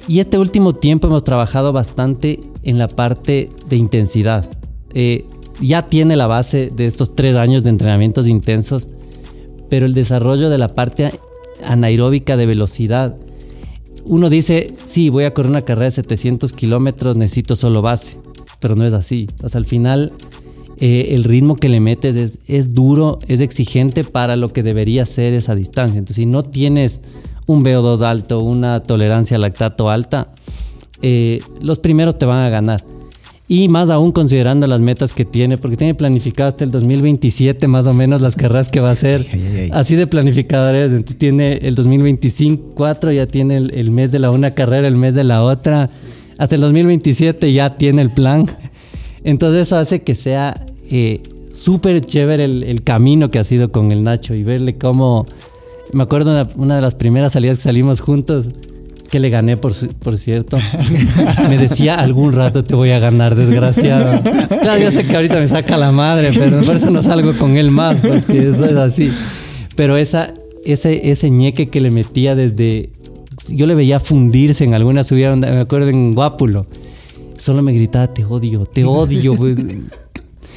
y 0.08 0.20
este 0.20 0.38
último 0.38 0.74
tiempo 0.74 1.06
hemos 1.06 1.24
trabajado 1.24 1.72
bastante 1.72 2.40
en 2.62 2.78
la 2.78 2.88
parte 2.88 3.48
de 3.68 3.76
intensidad. 3.76 4.50
Eh, 4.92 5.24
ya 5.60 5.82
tiene 5.82 6.16
la 6.16 6.26
base 6.26 6.70
de 6.74 6.86
estos 6.86 7.14
tres 7.14 7.36
años 7.36 7.64
de 7.64 7.70
entrenamientos 7.70 8.26
intensos, 8.26 8.88
pero 9.70 9.86
el 9.86 9.94
desarrollo 9.94 10.50
de 10.50 10.58
la 10.58 10.74
parte 10.74 11.12
anaeróbica 11.66 12.36
de 12.36 12.46
velocidad. 12.46 13.16
Uno 14.04 14.28
dice, 14.28 14.74
sí, 14.84 15.08
voy 15.08 15.24
a 15.24 15.32
correr 15.32 15.50
una 15.50 15.62
carrera 15.62 15.86
de 15.86 15.92
700 15.92 16.52
kilómetros, 16.52 17.16
necesito 17.16 17.56
solo 17.56 17.80
base, 17.80 18.18
pero 18.60 18.74
no 18.74 18.84
es 18.84 18.92
así. 18.92 19.28
O 19.42 19.48
sea, 19.48 19.58
al 19.58 19.64
final 19.64 20.12
eh, 20.78 21.08
el 21.10 21.24
ritmo 21.24 21.56
que 21.56 21.68
le 21.68 21.80
metes 21.80 22.16
es, 22.16 22.38
es 22.46 22.74
duro, 22.74 23.20
es 23.26 23.40
exigente 23.40 24.04
para 24.04 24.36
lo 24.36 24.52
que 24.52 24.62
debería 24.62 25.06
ser 25.06 25.32
esa 25.32 25.54
distancia. 25.54 25.98
Entonces, 25.98 26.22
si 26.22 26.26
no 26.26 26.42
tienes 26.42 27.00
un 27.46 27.64
VO2 27.64 28.02
alto, 28.02 28.40
una 28.40 28.80
tolerancia 28.80 29.38
lactato 29.38 29.90
alta, 29.90 30.28
eh, 31.02 31.40
los 31.60 31.78
primeros 31.78 32.18
te 32.18 32.26
van 32.26 32.44
a 32.44 32.48
ganar. 32.48 32.84
Y 33.46 33.68
más 33.68 33.90
aún 33.90 34.10
considerando 34.12 34.66
las 34.66 34.80
metas 34.80 35.12
que 35.12 35.26
tiene, 35.26 35.58
porque 35.58 35.76
tiene 35.76 35.94
planificado 35.94 36.48
hasta 36.48 36.64
el 36.64 36.70
2027 36.70 37.68
más 37.68 37.86
o 37.86 37.92
menos 37.92 38.22
las 38.22 38.36
carreras 38.36 38.70
que 38.70 38.80
va 38.80 38.88
a 38.88 38.92
hacer. 38.92 39.26
Ay, 39.30 39.46
ay, 39.46 39.60
ay. 39.60 39.70
Así 39.74 39.96
de 39.96 40.06
planificadores. 40.06 40.90
Entonces 40.90 41.18
tiene 41.18 41.58
el 41.58 41.74
2025, 41.74 42.72
4 42.74 43.12
ya 43.12 43.26
tiene 43.26 43.58
el, 43.58 43.74
el 43.74 43.90
mes 43.90 44.10
de 44.10 44.18
la 44.18 44.30
una 44.30 44.52
carrera, 44.52 44.88
el 44.88 44.96
mes 44.96 45.14
de 45.14 45.24
la 45.24 45.42
otra. 45.44 45.90
Hasta 46.38 46.54
el 46.54 46.62
2027 46.62 47.52
ya 47.52 47.76
tiene 47.76 48.00
el 48.00 48.10
plan. 48.10 48.46
Entonces 49.24 49.62
eso 49.62 49.76
hace 49.76 50.02
que 50.02 50.14
sea 50.14 50.64
eh, 50.90 51.22
súper 51.52 52.00
chévere 52.00 52.44
el, 52.44 52.62
el 52.62 52.82
camino 52.82 53.30
que 53.30 53.38
ha 53.38 53.44
sido 53.44 53.70
con 53.70 53.92
el 53.92 54.04
Nacho 54.04 54.34
y 54.34 54.42
verle 54.42 54.78
cómo... 54.78 55.26
Me 55.94 56.02
acuerdo 56.02 56.32
una, 56.32 56.48
una 56.56 56.76
de 56.76 56.82
las 56.82 56.94
primeras 56.94 57.32
salidas 57.32 57.58
que 57.58 57.62
salimos 57.62 58.00
juntos, 58.00 58.50
que 59.10 59.20
le 59.20 59.30
gané, 59.30 59.56
por, 59.56 59.72
por 60.00 60.18
cierto. 60.18 60.58
Me 61.48 61.56
decía, 61.56 61.94
algún 61.94 62.32
rato 62.32 62.64
te 62.64 62.74
voy 62.74 62.90
a 62.90 62.98
ganar, 62.98 63.36
desgraciado. 63.36 64.20
Claro, 64.60 64.82
yo 64.82 64.90
sé 64.90 65.06
que 65.06 65.14
ahorita 65.14 65.38
me 65.38 65.46
saca 65.46 65.76
la 65.76 65.92
madre, 65.92 66.32
pero 66.34 66.62
por 66.62 66.74
eso 66.74 66.90
no 66.90 67.00
salgo 67.00 67.32
con 67.34 67.56
él 67.56 67.70
más, 67.70 68.00
porque 68.00 68.38
eso 68.38 68.64
es 68.64 68.76
así. 68.76 69.12
Pero 69.76 69.96
esa, 69.96 70.34
ese, 70.64 71.12
ese 71.12 71.30
ñeque 71.30 71.68
que 71.68 71.80
le 71.80 71.92
metía 71.92 72.34
desde... 72.34 72.90
Yo 73.48 73.66
le 73.66 73.76
veía 73.76 74.00
fundirse 74.00 74.64
en 74.64 74.74
alguna 74.74 75.04
subida, 75.04 75.36
me 75.36 75.60
acuerdo 75.60 75.88
en 75.90 76.12
Guápulo. 76.12 76.66
Solo 77.38 77.62
me 77.62 77.72
gritaba, 77.72 78.12
te 78.12 78.24
odio, 78.24 78.66
te 78.66 78.84
odio. 78.84 79.36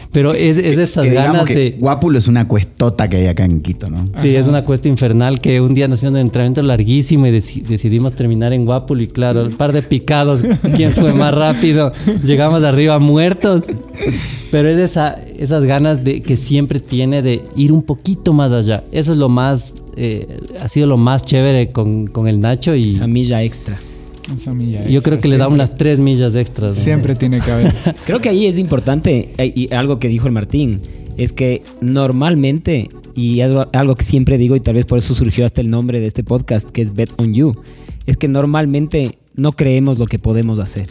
Güey". 0.08 0.14
Pero 0.14 0.34
es, 0.34 0.58
es 0.58 0.78
de 0.96 1.02
Que 1.02 1.10
digamos 1.10 1.32
ganas 1.34 1.46
que 1.46 1.56
de... 1.56 1.72
Guápulo 1.80 2.18
es 2.18 2.28
una 2.28 2.48
cuestota 2.48 3.10
que 3.10 3.18
hay 3.18 3.28
acá 3.28 3.46
en 3.46 3.62
Quito, 3.62 3.90
¿no? 3.90 4.10
Sí, 4.22 4.36
es 4.36 4.48
una 4.48 4.64
cuesta 4.64 4.88
infernal 4.88 5.40
que 5.40 5.62
un 5.62 5.74
día 5.74 5.88
nos 5.88 6.02
de 6.02 6.08
un 6.08 6.18
entrenamiento 6.18 6.62
larguísimo 6.62 7.28
y 7.28 7.32
deci- 7.32 7.62
decidimos 7.64 8.14
terminar 8.14 8.54
en 8.54 8.66
Guápulo 8.66 9.02
y 9.02 9.08
claro, 9.08 9.44
un 9.44 9.54
par 9.54 9.74
de 9.74 9.82
picados, 9.82 10.42
quién 10.76 10.92
fue 10.92 11.14
más 11.14 11.34
rápido, 11.34 11.92
llegamos 12.24 12.62
de 12.62 12.68
arriba 12.68 13.00
muertos. 13.00 13.66
Pero 14.50 14.70
es 14.70 14.80
esa, 14.80 15.20
esas 15.38 15.64
ganas 15.66 16.04
de 16.06 16.22
que 16.22 16.38
siempre 16.38 16.80
tiene 16.80 17.22
de 17.22 17.44
ir 17.58 17.74
un 17.74 17.82
poquito 17.84 18.32
más 18.32 18.52
allá. 18.54 18.84
Eso 18.94 19.12
es 19.12 19.18
lo 19.18 19.28
más, 19.28 19.76
eh, 19.98 20.40
ha 20.62 20.70
sido 20.70 20.88
lo 20.88 20.96
más 20.96 21.24
chévere 21.24 21.70
con, 21.70 22.08
con 22.08 22.28
el 22.30 22.40
Nacho 22.40 22.74
y 22.74 22.88
Esa 22.88 23.08
milla 23.08 23.44
extra. 23.44 23.78
Esa 24.36 24.54
milla 24.54 24.84
yo 24.86 24.98
extra, 24.98 25.12
creo 25.12 25.20
que 25.22 25.28
le 25.30 25.38
da 25.38 25.48
unas 25.48 25.78
tres 25.78 26.00
millas 26.00 26.36
extras. 26.36 26.78
¿no? 26.78 26.84
Siempre 26.84 27.16
tiene 27.16 27.40
que 27.40 27.52
haber. 27.52 27.74
Creo 28.06 28.20
que 28.20 28.30
ahí 28.30 28.46
es 28.46 28.58
importante, 28.58 29.30
eh, 29.38 29.52
y 29.56 29.74
algo 29.74 30.00
que 30.00 30.08
dijo 30.10 30.28
el 30.28 30.34
Martín, 30.34 30.82
es 31.18 31.32
que 31.34 31.62
normalmente, 31.82 32.90
y 33.16 33.42
algo, 33.42 33.68
algo 33.74 33.96
que 33.96 34.04
siempre 34.04 34.38
digo, 34.38 34.56
y 34.56 34.60
tal 34.60 34.76
vez 34.76 34.86
por 34.86 34.98
eso 34.98 35.16
surgió 35.16 35.46
hasta 35.46 35.62
el 35.62 35.70
nombre 35.72 36.00
de 36.00 36.08
este 36.08 36.24
podcast, 36.24 36.70
que 36.70 36.82
es 36.82 36.94
Bet 36.94 37.10
on 37.18 37.34
You, 37.34 37.56
es 38.06 38.18
que 38.18 38.28
normalmente 38.28 39.18
no 39.36 39.52
creemos 39.54 39.98
lo 40.00 40.06
que 40.08 40.20
podemos 40.20 40.60
hacer. 40.60 40.88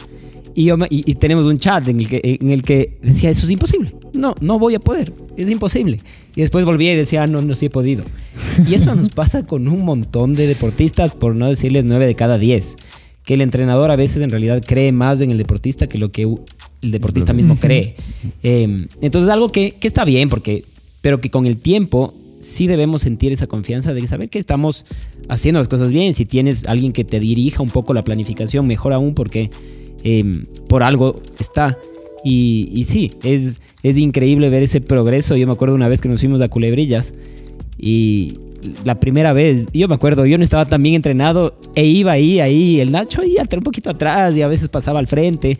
Y, 0.55 0.65
yo 0.65 0.75
y- 0.89 1.03
y 1.09 1.15
tenemos 1.15 1.45
un 1.45 1.59
chat 1.59 1.87
en 1.87 1.99
el, 1.99 2.09
que, 2.09 2.39
en 2.41 2.49
el 2.49 2.63
que 2.63 2.97
decía, 3.03 3.29
eso 3.29 3.45
es 3.45 3.51
imposible. 3.51 3.93
No, 4.13 4.33
no 4.41 4.57
voy 4.57 4.73
a 4.73 4.79
poder. 4.79 5.13
Es 5.37 5.51
imposible. 5.51 5.99
Y 6.35 6.41
después 6.41 6.65
volvía 6.65 6.93
y 6.93 6.95
decía, 6.95 7.23
"Ah, 7.23 7.27
no, 7.27 7.41
no, 7.43 7.53
sí 7.53 7.67
he 7.67 7.69
podido. 7.69 8.03
Y 8.67 8.73
eso 8.73 8.95
nos 8.95 9.09
pasa 9.09 9.45
con 9.45 9.67
un 9.67 9.85
montón 9.85 10.33
de 10.35 10.47
deportistas, 10.47 11.13
por 11.13 11.35
no 11.35 11.47
decirles 11.47 11.85
nueve 11.85 12.07
de 12.07 12.15
cada 12.15 12.39
diez. 12.39 12.75
Que 13.27 13.33
el 13.33 13.41
entrenador 13.41 13.91
a 13.91 13.97
veces 13.97 14.23
en 14.23 14.29
realidad 14.29 14.63
cree 14.65 14.93
más 14.93 15.19
en 15.19 15.31
el 15.31 15.37
deportista 15.37 15.87
que 15.87 15.97
lo 15.97 16.09
que 16.09 16.23
el 16.81 16.91
deportista 16.91 17.33
mismo 17.33 17.57
cree. 17.57 17.95
Eh, 18.41 18.87
entonces, 19.01 19.29
algo 19.29 19.49
que, 19.49 19.73
que 19.73 19.85
está 19.85 20.05
bien, 20.05 20.29
porque, 20.29 20.63
pero 21.01 21.19
que 21.19 21.29
con 21.29 21.45
el 21.45 21.57
tiempo 21.57 22.13
sí 22.39 22.67
debemos 22.67 23.01
sentir 23.01 23.33
esa 23.33 23.45
confianza 23.45 23.93
de 23.93 24.07
saber 24.07 24.29
que 24.29 24.39
estamos 24.39 24.85
haciendo 25.27 25.59
las 25.59 25.67
cosas 25.67 25.91
bien. 25.91 26.13
Si 26.13 26.25
tienes 26.25 26.63
alguien 26.67 26.93
que 26.93 27.03
te 27.03 27.19
dirija 27.19 27.61
un 27.61 27.69
poco 27.69 27.93
la 27.93 28.05
planificación, 28.05 28.65
mejor 28.65 28.93
aún 28.93 29.13
porque 29.13 29.51
eh, 30.05 30.45
por 30.69 30.81
algo 30.81 31.21
está. 31.37 31.77
Y, 32.23 32.69
y 32.71 32.85
sí, 32.85 33.11
es, 33.23 33.61
es 33.83 33.97
increíble 33.97 34.49
ver 34.49 34.63
ese 34.63 34.79
progreso. 34.79 35.35
Yo 35.35 35.45
me 35.47 35.51
acuerdo 35.51 35.75
una 35.75 35.89
vez 35.89 35.99
que 35.99 36.07
nos 36.07 36.21
fuimos 36.21 36.39
a 36.39 36.47
Culebrillas 36.47 37.13
y 37.77 38.37
la 38.85 38.99
primera 38.99 39.33
vez, 39.33 39.67
yo 39.73 39.87
me 39.87 39.95
acuerdo, 39.95 40.25
yo 40.25 40.37
no 40.37 40.43
estaba 40.43 40.65
tan 40.65 40.81
bien 40.83 40.95
entrenado 40.95 41.59
e 41.75 41.85
iba 41.85 42.11
ahí, 42.11 42.39
ahí, 42.39 42.79
el 42.79 42.91
Nacho 42.91 43.21
ahí 43.21 43.35
un 43.55 43.63
poquito 43.63 43.89
atrás 43.89 44.35
y 44.35 44.41
a 44.41 44.47
veces 44.47 44.69
pasaba 44.69 44.99
al 44.99 45.07
frente. 45.07 45.57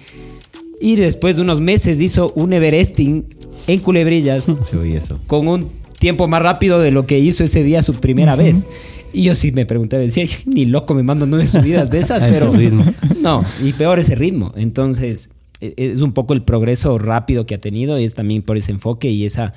Y 0.80 0.96
después 0.96 1.36
de 1.38 1.42
unos 1.42 1.60
meses 1.60 2.02
hizo 2.02 2.32
un 2.36 2.54
Everesting 2.54 3.26
en 3.68 3.80
Culebrillas 3.80 4.46
Sí, 4.64 4.78
eso. 4.94 5.20
con 5.28 5.48
un 5.48 5.70
tiempo 6.00 6.28
más 6.28 6.42
rápido 6.42 6.80
de 6.80 6.92
lo 6.92 7.06
que 7.06 7.20
hizo 7.20 7.44
ese 7.44 7.64
día 7.64 7.82
su 7.82 7.96
primera 7.96 8.36
vez. 8.36 8.68
Y 9.14 9.24
yo 9.24 9.34
sí 9.36 9.52
me 9.52 9.66
pregunté, 9.66 9.98
decía, 9.98 10.26
ni 10.46 10.66
loco 10.66 10.94
me 10.94 11.02
mando 11.02 11.26
nueve 11.26 11.48
subidas 11.48 11.90
de 11.90 12.00
esas, 12.00 12.24
pero 12.32 12.54
no, 13.22 13.44
y 13.64 13.74
peor 13.74 13.98
ese 14.00 14.16
ritmo. 14.16 14.54
Entonces, 14.56 15.30
e- 15.62 15.74
es 15.78 16.02
un 16.02 16.12
poco 16.12 16.34
el 16.34 16.44
progreso 16.44 16.98
rápido 17.00 17.46
que 17.46 17.56
ha 17.56 17.62
tenido 17.62 18.00
y 18.00 18.04
es 18.04 18.14
también 18.14 18.44
por 18.44 18.58
ese 18.58 18.72
enfoque 18.72 19.10
y 19.10 19.26
esa, 19.26 19.54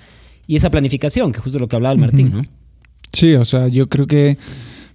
y 0.46 0.56
esa 0.56 0.70
planificación, 0.70 1.32
que 1.32 1.40
justo 1.40 1.58
lo 1.58 1.68
que 1.68 1.76
hablaba 1.76 1.92
el 1.92 1.98
Martín, 1.98 2.30
¿no? 2.32 2.42
Sí, 3.12 3.34
o 3.34 3.44
sea, 3.44 3.68
yo 3.68 3.88
creo 3.88 4.06
que, 4.06 4.38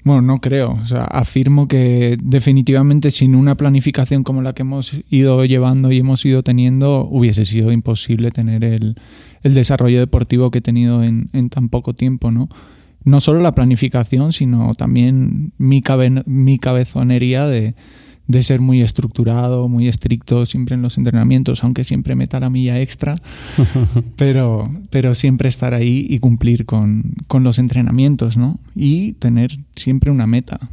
bueno, 0.03 0.22
no 0.22 0.39
creo, 0.39 0.72
o 0.72 0.86
sea, 0.86 1.03
afirmo 1.05 1.67
que 1.67 2.17
definitivamente 2.24 3.12
sin 3.12 3.36
una 3.36 3.55
planificación 3.55 4.24
como 4.24 4.41
la 4.41 4.53
que 4.53 4.62
hemos 4.62 4.93
ido 5.10 5.43
llevando 5.45 5.91
y 5.91 6.00
hemos 6.00 6.25
ido 6.25 6.43
teniendo, 6.43 7.07
hubiese 7.10 7.45
sido 7.45 7.72
imposible 7.72 8.31
tener 8.31 8.63
el, 8.63 8.95
el 9.43 9.53
desarrollo 9.53 10.00
deportivo 10.00 10.50
que 10.51 10.60
he 10.60 10.62
tenido 10.62 11.03
en, 11.03 11.29
en 11.34 11.50
tan 11.50 11.69
poco 11.69 11.93
tiempo, 11.93 12.31
¿no? 12.31 12.48
No 13.03 13.22
solo 13.22 13.41
la 13.41 13.53
planificación, 13.53 14.31
sino 14.34 14.74
también 14.74 15.51
mi, 15.57 15.81
cabe- 15.81 16.24
mi 16.25 16.57
cabezonería 16.57 17.45
de, 17.48 17.75
de 18.27 18.44
ser 18.44 18.60
muy 18.62 18.82
estructurado, 18.82 19.67
muy 19.67 19.88
estricto 19.88 20.46
siempre 20.46 20.75
en 20.75 20.82
los 20.82 20.98
entrenamientos, 20.98 21.63
aunque 21.63 21.84
siempre 21.84 22.15
meta 22.15 22.39
la 22.39 22.50
milla 22.50 22.79
extra 22.79 23.15
pero, 24.17 24.63
pero 24.89 25.15
siempre 25.15 25.50
estar 25.50 25.74
ahí 25.74 26.05
y 26.10 26.20
cumplir 26.20 26.65
con, 26.65 27.13
con 27.27 27.44
los 27.44 27.60
entrenamientos, 27.60 28.38
¿no? 28.38 28.60
Y 28.75 29.13
tener 29.13 29.51
siempre 29.75 30.12
una 30.12 30.27
meta. 30.27 30.70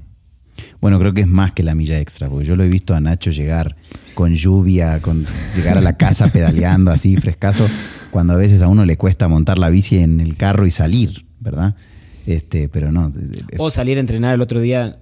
Bueno, 0.80 0.98
creo 0.98 1.14
que 1.14 1.22
es 1.22 1.28
más 1.28 1.52
que 1.52 1.62
la 1.62 1.74
milla 1.74 1.98
extra, 1.98 2.28
porque 2.28 2.46
yo 2.46 2.56
lo 2.56 2.64
he 2.64 2.68
visto 2.68 2.94
a 2.94 3.00
Nacho 3.00 3.30
llegar 3.30 3.76
con 4.14 4.34
lluvia, 4.34 5.00
con 5.00 5.24
llegar 5.54 5.78
a 5.78 5.80
la 5.80 5.96
casa 5.96 6.28
pedaleando 6.28 6.90
así, 6.90 7.16
frescazo, 7.16 7.68
cuando 8.10 8.34
a 8.34 8.36
veces 8.36 8.62
a 8.62 8.68
uno 8.68 8.84
le 8.84 8.96
cuesta 8.96 9.28
montar 9.28 9.58
la 9.58 9.70
bici 9.70 9.98
en 9.98 10.20
el 10.20 10.36
carro 10.36 10.66
y 10.66 10.70
salir, 10.70 11.24
¿verdad? 11.40 11.76
Este, 12.26 12.68
pero 12.68 12.92
no. 12.92 13.10
O 13.58 13.70
salir 13.70 13.96
a 13.96 14.00
entrenar 14.00 14.34
el 14.34 14.42
otro 14.42 14.60
día, 14.60 14.98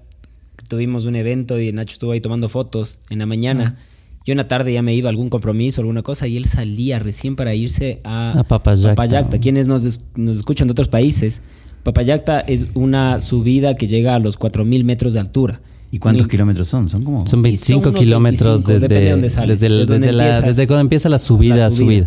tuvimos 0.70 1.04
un 1.04 1.16
evento 1.16 1.60
y 1.60 1.72
Nacho 1.72 1.92
estuvo 1.94 2.12
ahí 2.12 2.20
tomando 2.22 2.48
fotos 2.48 3.00
en 3.10 3.18
la 3.18 3.26
mañana. 3.26 3.76
Yo 4.24 4.32
en 4.32 4.36
la 4.36 4.46
tarde 4.48 4.72
ya 4.72 4.82
me 4.82 4.94
iba 4.94 5.08
a 5.08 5.10
algún 5.10 5.28
compromiso, 5.28 5.80
alguna 5.80 6.02
cosa, 6.02 6.28
y 6.28 6.36
él 6.36 6.44
salía 6.46 6.98
recién 7.00 7.34
para 7.36 7.54
irse 7.54 8.00
a, 8.04 8.38
A 8.38 8.44
Papayacta. 8.44 8.90
Papayacta. 8.94 9.38
Quienes 9.38 9.66
nos, 9.66 9.84
es- 9.84 10.04
nos 10.14 10.36
escuchan 10.36 10.68
de 10.68 10.72
otros 10.72 10.88
países, 10.88 11.42
Papayacta 11.82 12.40
es 12.40 12.68
una 12.74 13.20
subida 13.20 13.74
que 13.74 13.88
llega 13.88 14.14
a 14.14 14.18
los 14.18 14.38
4.000 14.38 14.84
metros 14.84 15.14
de 15.14 15.20
altura. 15.20 15.60
¿Y 15.90 15.98
cuántos 15.98 16.28
kilómetros 16.28 16.68
son? 16.68 16.88
Son 16.88 17.02
como... 17.02 17.26
Son 17.26 17.42
25 17.42 17.88
unos 17.88 18.00
kilómetros 18.00 18.62
25, 18.64 18.72
depende 18.80 18.94
de 18.94 19.00
desde, 19.00 19.10
dónde 19.10 19.30
sales, 19.30 19.60
desde, 19.60 19.76
desde 19.78 19.94
desde 19.98 20.12
la- 20.12 20.24
empiezas 20.26 20.46
desde 20.56 20.66
cuando 20.68 20.80
empieza 20.82 21.08
la 21.08 21.18
subida, 21.18 21.56
la 21.56 21.70
subida. 21.72 22.06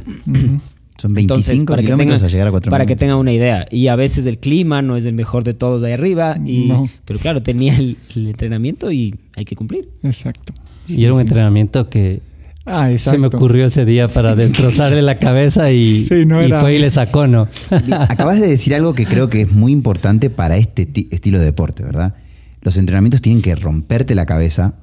Son 1.03 1.13
25 1.13 1.65
para 1.65 1.81
que 1.81 1.85
kilómetros 1.87 2.19
tengan- 2.21 2.25
a 2.25 2.31
llegar 2.31 2.47
a 2.47 2.51
4 2.51 2.69
Para 2.71 2.85
que 2.85 2.95
tengan 2.95 3.17
una 3.17 3.33
idea. 3.33 3.65
Y 3.69 3.87
a 3.87 3.95
veces 3.97 4.25
el 4.25 4.37
clima 4.37 4.81
no 4.81 4.95
es 4.95 5.05
el 5.05 5.13
mejor 5.13 5.43
de 5.43 5.51
todos 5.53 5.81
de 5.81 5.87
ahí 5.89 5.93
arriba. 5.93 6.37
Y, 6.45 6.67
No. 6.67 6.89
Pero 7.05 7.19
claro, 7.19 7.43
tenía 7.43 7.75
el, 7.77 7.97
el 8.15 8.27
entrenamiento 8.27 8.89
y 8.91 9.13
hay 9.35 9.43
que 9.45 9.55
cumplir. 9.55 9.89
Exacto. 10.03 10.53
Y 10.87 11.03
era 11.03 11.13
un 11.13 11.19
entrenamiento 11.21 11.89
que 11.89 12.21
Ah, 12.65 12.89
se 12.97 13.17
me 13.17 13.27
ocurrió 13.27 13.65
ese 13.65 13.83
día 13.83 14.07
para 14.07 14.35
destrozarle 14.37 15.01
la 15.01 15.19
cabeza 15.19 15.69
y, 15.73 16.01
Sí, 16.03 16.25
no 16.25 16.41
y 16.47 16.49
fue 16.53 16.75
y 16.75 16.79
le 16.79 16.89
sacó, 16.89 17.27
¿no? 17.27 17.49
Acabas 17.91 18.39
de 18.39 18.47
decir 18.47 18.73
algo 18.73 18.93
que 18.95 19.05
creo 19.05 19.27
que 19.29 19.41
es 19.41 19.51
muy 19.51 19.73
importante 19.73 20.29
para 20.29 20.55
este 20.55 20.85
ti- 20.85 21.09
estilo 21.11 21.39
de 21.39 21.43
deporte, 21.45 21.83
¿verdad? 21.83 22.15
Los 22.61 22.77
entrenamientos 22.77 23.21
tienen 23.21 23.41
que 23.41 23.53
romperte 23.57 24.15
la 24.15 24.25
cabeza 24.25 24.75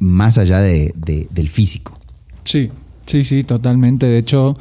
más 0.00 0.38
allá 0.38 0.58
de- 0.60 0.92
de- 0.96 1.28
del 1.30 1.48
físico. 1.48 1.96
Sí, 2.42 2.70
sí, 3.06 3.22
sí, 3.22 3.44
totalmente. 3.44 4.06
De 4.06 4.18
hecho, 4.18 4.56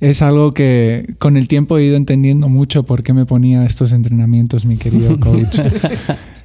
es 0.00 0.22
algo 0.22 0.52
que 0.52 1.14
con 1.18 1.36
el 1.36 1.48
tiempo 1.48 1.78
he 1.78 1.84
ido 1.84 1.96
entendiendo 1.96 2.48
mucho 2.48 2.84
por 2.84 3.02
qué 3.02 3.12
me 3.12 3.26
ponía 3.26 3.64
estos 3.64 3.92
entrenamientos, 3.92 4.64
mi 4.64 4.76
querido 4.76 5.18
coach. 5.20 5.58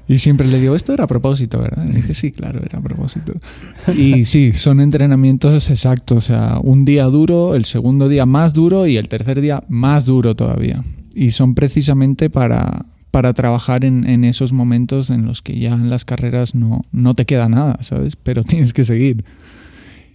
Y 0.07 0.17
siempre 0.17 0.47
le 0.47 0.59
digo, 0.59 0.75
esto 0.75 0.93
era 0.93 1.05
a 1.05 1.07
propósito, 1.07 1.59
¿verdad? 1.59 1.85
Y 1.89 1.93
dice, 1.93 2.13
sí, 2.13 2.31
claro, 2.31 2.61
era 2.63 2.79
a 2.79 2.81
propósito. 2.81 3.33
Y 3.95 4.25
sí, 4.25 4.51
son 4.51 4.81
entrenamientos 4.81 5.69
exactos. 5.69 6.17
O 6.17 6.21
sea, 6.21 6.59
un 6.61 6.83
día 6.83 7.05
duro, 7.05 7.55
el 7.55 7.63
segundo 7.63 8.09
día 8.09 8.25
más 8.25 8.53
duro 8.53 8.85
y 8.85 8.97
el 8.97 9.07
tercer 9.07 9.39
día 9.39 9.63
más 9.69 10.05
duro 10.05 10.35
todavía. 10.35 10.83
Y 11.15 11.31
son 11.31 11.55
precisamente 11.55 12.29
para, 12.29 12.85
para 13.11 13.33
trabajar 13.33 13.85
en, 13.85 14.05
en 14.09 14.25
esos 14.25 14.51
momentos 14.51 15.09
en 15.09 15.25
los 15.25 15.41
que 15.41 15.57
ya 15.57 15.73
en 15.73 15.89
las 15.89 16.03
carreras 16.03 16.53
no, 16.53 16.83
no 16.91 17.13
te 17.13 17.25
queda 17.25 17.47
nada, 17.47 17.77
¿sabes? 17.81 18.17
Pero 18.17 18.43
tienes 18.43 18.73
que 18.73 18.83
seguir. 18.83 19.23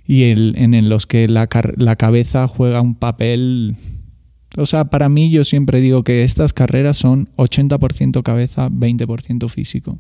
Y 0.09 0.25
el, 0.25 0.55
en, 0.57 0.75
en 0.75 0.89
los 0.89 1.07
que 1.07 1.29
la, 1.29 1.47
car- 1.47 1.75
la 1.77 1.95
cabeza 1.95 2.49
juega 2.49 2.81
un 2.81 2.97
papel 2.97 3.77
o 4.57 4.65
sea, 4.67 4.87
para 4.87 5.09
mí 5.11 5.31
yo 5.31 5.45
siempre 5.45 5.81
digo 5.81 6.03
que 6.03 6.25
estas 6.25 6.53
carreras 6.55 6.97
son 6.97 7.29
80% 7.37 8.23
cabeza, 8.23 8.71
20% 8.71 9.49
físico. 9.49 9.99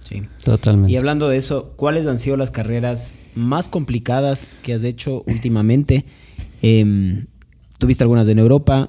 Sí. 0.00 0.22
Totalmente. 0.42 0.90
Y 0.90 0.96
hablando 0.96 1.28
de 1.28 1.36
eso, 1.36 1.74
¿cuáles 1.76 2.06
han 2.06 2.18
sido 2.18 2.36
las 2.36 2.50
carreras 2.50 3.14
más 3.36 3.68
complicadas 3.68 4.56
que 4.62 4.72
has 4.72 4.84
hecho 4.84 5.22
últimamente? 5.26 6.06
Em, 6.62 7.26
Tuviste 7.78 8.04
algunas 8.04 8.26
en 8.28 8.38
Europa, 8.38 8.88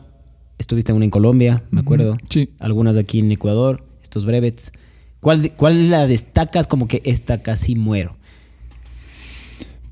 estuviste 0.58 0.92
en 0.92 0.96
una 0.96 1.06
en 1.06 1.12
Colombia, 1.12 1.64
me 1.72 1.82
acuerdo. 1.82 2.18
Sí. 2.30 2.50
Algunas 2.60 2.96
aquí 2.96 3.20
en 3.20 3.32
Ecuador, 3.32 3.84
estos 4.02 4.26
brevets. 4.26 4.72
¿Cuál, 5.20 5.52
¿Cuál 5.58 5.90
la 5.90 6.08
destacas 6.08 6.68
como 6.68 6.88
que 6.88 7.02
esta 7.04 7.42
casi 7.42 7.76
muero? 7.76 8.16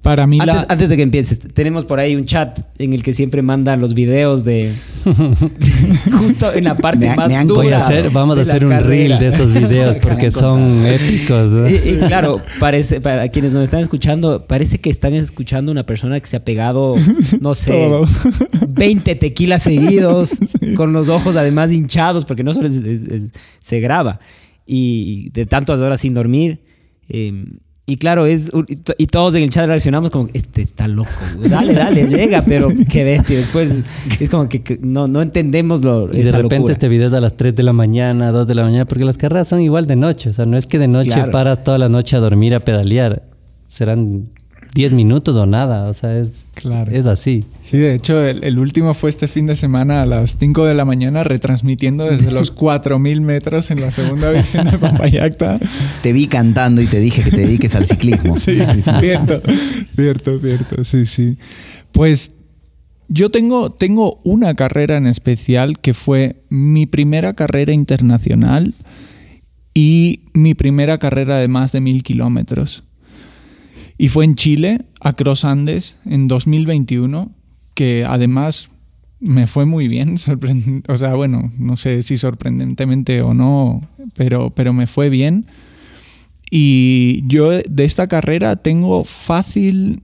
Para 0.03 0.27
mí 0.27 0.38
Antes, 0.39 0.55
la... 0.55 0.65
antes 0.69 0.89
de 0.89 0.98
que 0.98 1.01
empieces, 1.01 1.39
tenemos 1.39 1.86
por 1.86 2.00
ahí 2.00 2.15
un 2.15 2.25
chat 2.25 2.60
en 2.77 2.93
el 2.93 3.01
que 3.03 3.13
siempre 3.13 3.41
mandan 3.41 3.79
los 3.79 3.93
videos 3.95 4.43
de 4.43 4.74
justo 6.12 6.53
en 6.53 6.65
la 6.65 6.75
parte 6.75 7.10
Me 7.10 7.15
más 7.15 7.29
me 7.29 7.45
dura. 7.45 7.62
Voy 7.63 7.72
a 7.74 7.77
hacer, 7.77 8.10
vamos 8.12 8.38
a 8.38 8.41
hacer 8.41 8.65
un 8.65 8.72
carrera. 8.72 9.17
reel 9.17 9.19
de 9.19 9.27
esos 9.27 9.53
videos 9.53 9.95
porque 10.01 10.29
son 10.31 10.86
épicos. 10.86 11.50
¿no? 11.51 11.69
Y, 11.69 11.75
y 11.75 11.98
claro, 12.07 12.41
parece, 12.60 13.01
para 13.01 13.27
quienes 13.29 13.53
nos 13.53 13.63
están 13.63 13.79
escuchando, 13.79 14.45
parece 14.45 14.79
que 14.79 14.89
están 14.89 15.13
escuchando 15.13 15.72
una 15.72 15.86
persona 15.86 16.19
que 16.19 16.27
se 16.27 16.36
ha 16.36 16.43
pegado, 16.43 16.95
no 17.41 17.53
sé, 17.53 17.72
Todo. 17.72 18.05
20 18.69 19.15
tequilas 19.15 19.63
seguidos, 19.63 20.31
con 20.75 20.93
los 20.93 21.10
ojos 21.10 21.36
además 21.36 21.72
hinchados, 21.72 22.25
porque 22.25 22.43
no 22.43 22.53
solo 22.53 22.67
es- 22.67 22.83
es- 22.83 23.03
es- 23.03 23.31
se 23.60 23.79
graba, 23.79 24.19
y 24.65 25.29
de 25.31 25.45
tantas 25.45 25.79
horas 25.79 26.01
sin 26.01 26.13
dormir. 26.13 26.60
eh, 27.10 27.45
y 27.86 27.98
claro, 27.98 28.25
es 28.25 28.50
y 28.98 29.08
todos 29.08 29.36
en 29.36 29.44
el 29.44 29.50
chat 29.50 29.68
reaccionamos 29.68 30.10
como, 30.10 30.30
este 30.34 30.62
está 30.62 30.88
loco, 30.88 31.10
dale, 31.50 31.74
dale, 31.74 32.08
llega, 32.08 32.42
pero 32.46 32.70
qué 32.90 33.04
bestia. 33.04 33.38
Después 33.38 33.84
es 34.20 34.30
como 34.30 34.48
que, 34.48 34.63
que 34.63 34.80
no, 34.82 35.08
no 35.08 35.22
entendemos 35.22 35.84
lo 35.84 36.06
Y 36.13 36.24
de 36.24 36.32
repente 36.32 36.56
locura. 36.60 36.74
este 36.74 36.88
video 36.88 37.08
es 37.08 37.13
a 37.13 37.20
las 37.20 37.36
3 37.36 37.54
de 37.56 37.63
la 37.63 37.74
mañana, 37.74 38.32
2 38.32 38.48
de 38.48 38.56
la 38.56 38.63
mañana, 38.63 38.86
porque 38.86 39.04
las 39.04 39.18
carreras 39.18 39.50
son 39.50 39.60
igual 39.60 39.86
de 39.86 39.98
noche. 39.98 40.30
O 40.30 40.34
sea, 40.34 40.46
no 40.46 40.58
es 40.58 40.66
que 40.66 40.80
de 40.80 40.88
noche 40.88 41.10
Claro. 41.12 41.32
paras 41.32 41.62
toda 41.63 41.78
la 41.78 41.90
noche 41.90 42.16
a 42.16 42.20
dormir, 42.20 42.56
a 42.56 42.62
pedalear. 42.62 43.24
Serán 43.68 44.30
10 44.75 44.94
minutos 44.94 45.36
o 45.36 45.46
nada. 45.46 45.88
O 45.89 45.94
sea, 45.94 46.18
es, 46.18 46.50
Claro. 46.56 46.92
es 46.92 47.06
así. 47.06 47.46
Sí, 47.62 47.77
de 47.77 47.94
hecho, 47.94 48.22
el, 48.25 48.44
el 48.44 48.58
último 48.60 48.94
fue 48.94 49.10
este 49.10 49.27
fin 49.27 49.46
de 49.46 49.56
semana 49.56 50.01
a 50.01 50.06
las 50.06 50.38
5 50.38 50.65
de 50.65 50.74
la 50.74 50.84
mañana, 50.86 51.24
retransmitiendo 51.24 52.06
desde 52.06 52.32
los 52.32 52.56
4.000 52.58 53.22
metros 53.22 53.70
en 53.72 53.82
la 53.82 53.92
segunda 53.92 54.32
Virgen 54.32 54.70
de 54.72 54.77
Papayacta. 54.77 55.60
Te 56.01 56.13
vi 56.13 56.27
cantando 56.27 56.82
y 56.82 56.88
te 56.88 57.00
dije 57.00 57.24
que 57.24 57.30
te 57.32 57.38
dediques 57.42 57.75
al 57.75 57.86
ciclismo. 57.86 58.36
Sí, 58.44 58.60
cierto, 59.00 59.42
cierto, 59.96 60.39
cierto, 60.39 60.84
sí, 60.84 61.06
sí. 61.06 61.38
Pues 61.92 62.32
yo 63.10 63.30
tengo, 63.30 63.70
tengo 63.70 64.20
una 64.24 64.53
carrera 64.56 64.98
en 64.98 65.06
especial 65.08 65.80
que 65.80 65.94
fue 65.94 66.38
mi 66.50 66.86
primera 66.88 67.34
carrera 67.34 67.74
internacional 67.74 68.74
y 69.74 70.22
mi 70.34 70.53
primera 70.56 70.98
carrera 70.98 71.38
de 71.38 71.48
más 71.48 71.72
de 71.72 71.82
mil 71.82 72.03
kilómetros. 72.03 72.84
Y 73.97 74.09
fue 74.09 74.25
en 74.25 74.35
Chile, 74.35 74.85
a 75.00 75.13
Cross 75.13 75.45
Andes, 75.45 75.97
en 76.05 76.27
2021, 76.27 77.31
que 77.73 78.05
además 78.05 78.69
me 79.19 79.47
fue 79.47 79.65
muy 79.65 79.88
bien. 79.88 80.17
O 80.88 80.97
sea, 80.97 81.15
bueno, 81.15 81.51
no 81.57 81.77
sé 81.77 82.03
si 82.03 82.17
sorprendentemente 82.17 83.21
o 83.21 83.33
no, 83.33 83.88
pero, 84.15 84.50
pero 84.51 84.73
me 84.73 84.88
fue 84.88 85.09
bien. 85.09 85.45
Y 86.51 87.23
yo 87.27 87.50
de 87.51 87.83
esta 87.83 88.07
carrera 88.07 88.57
tengo 88.57 89.05
fácil 89.05 90.03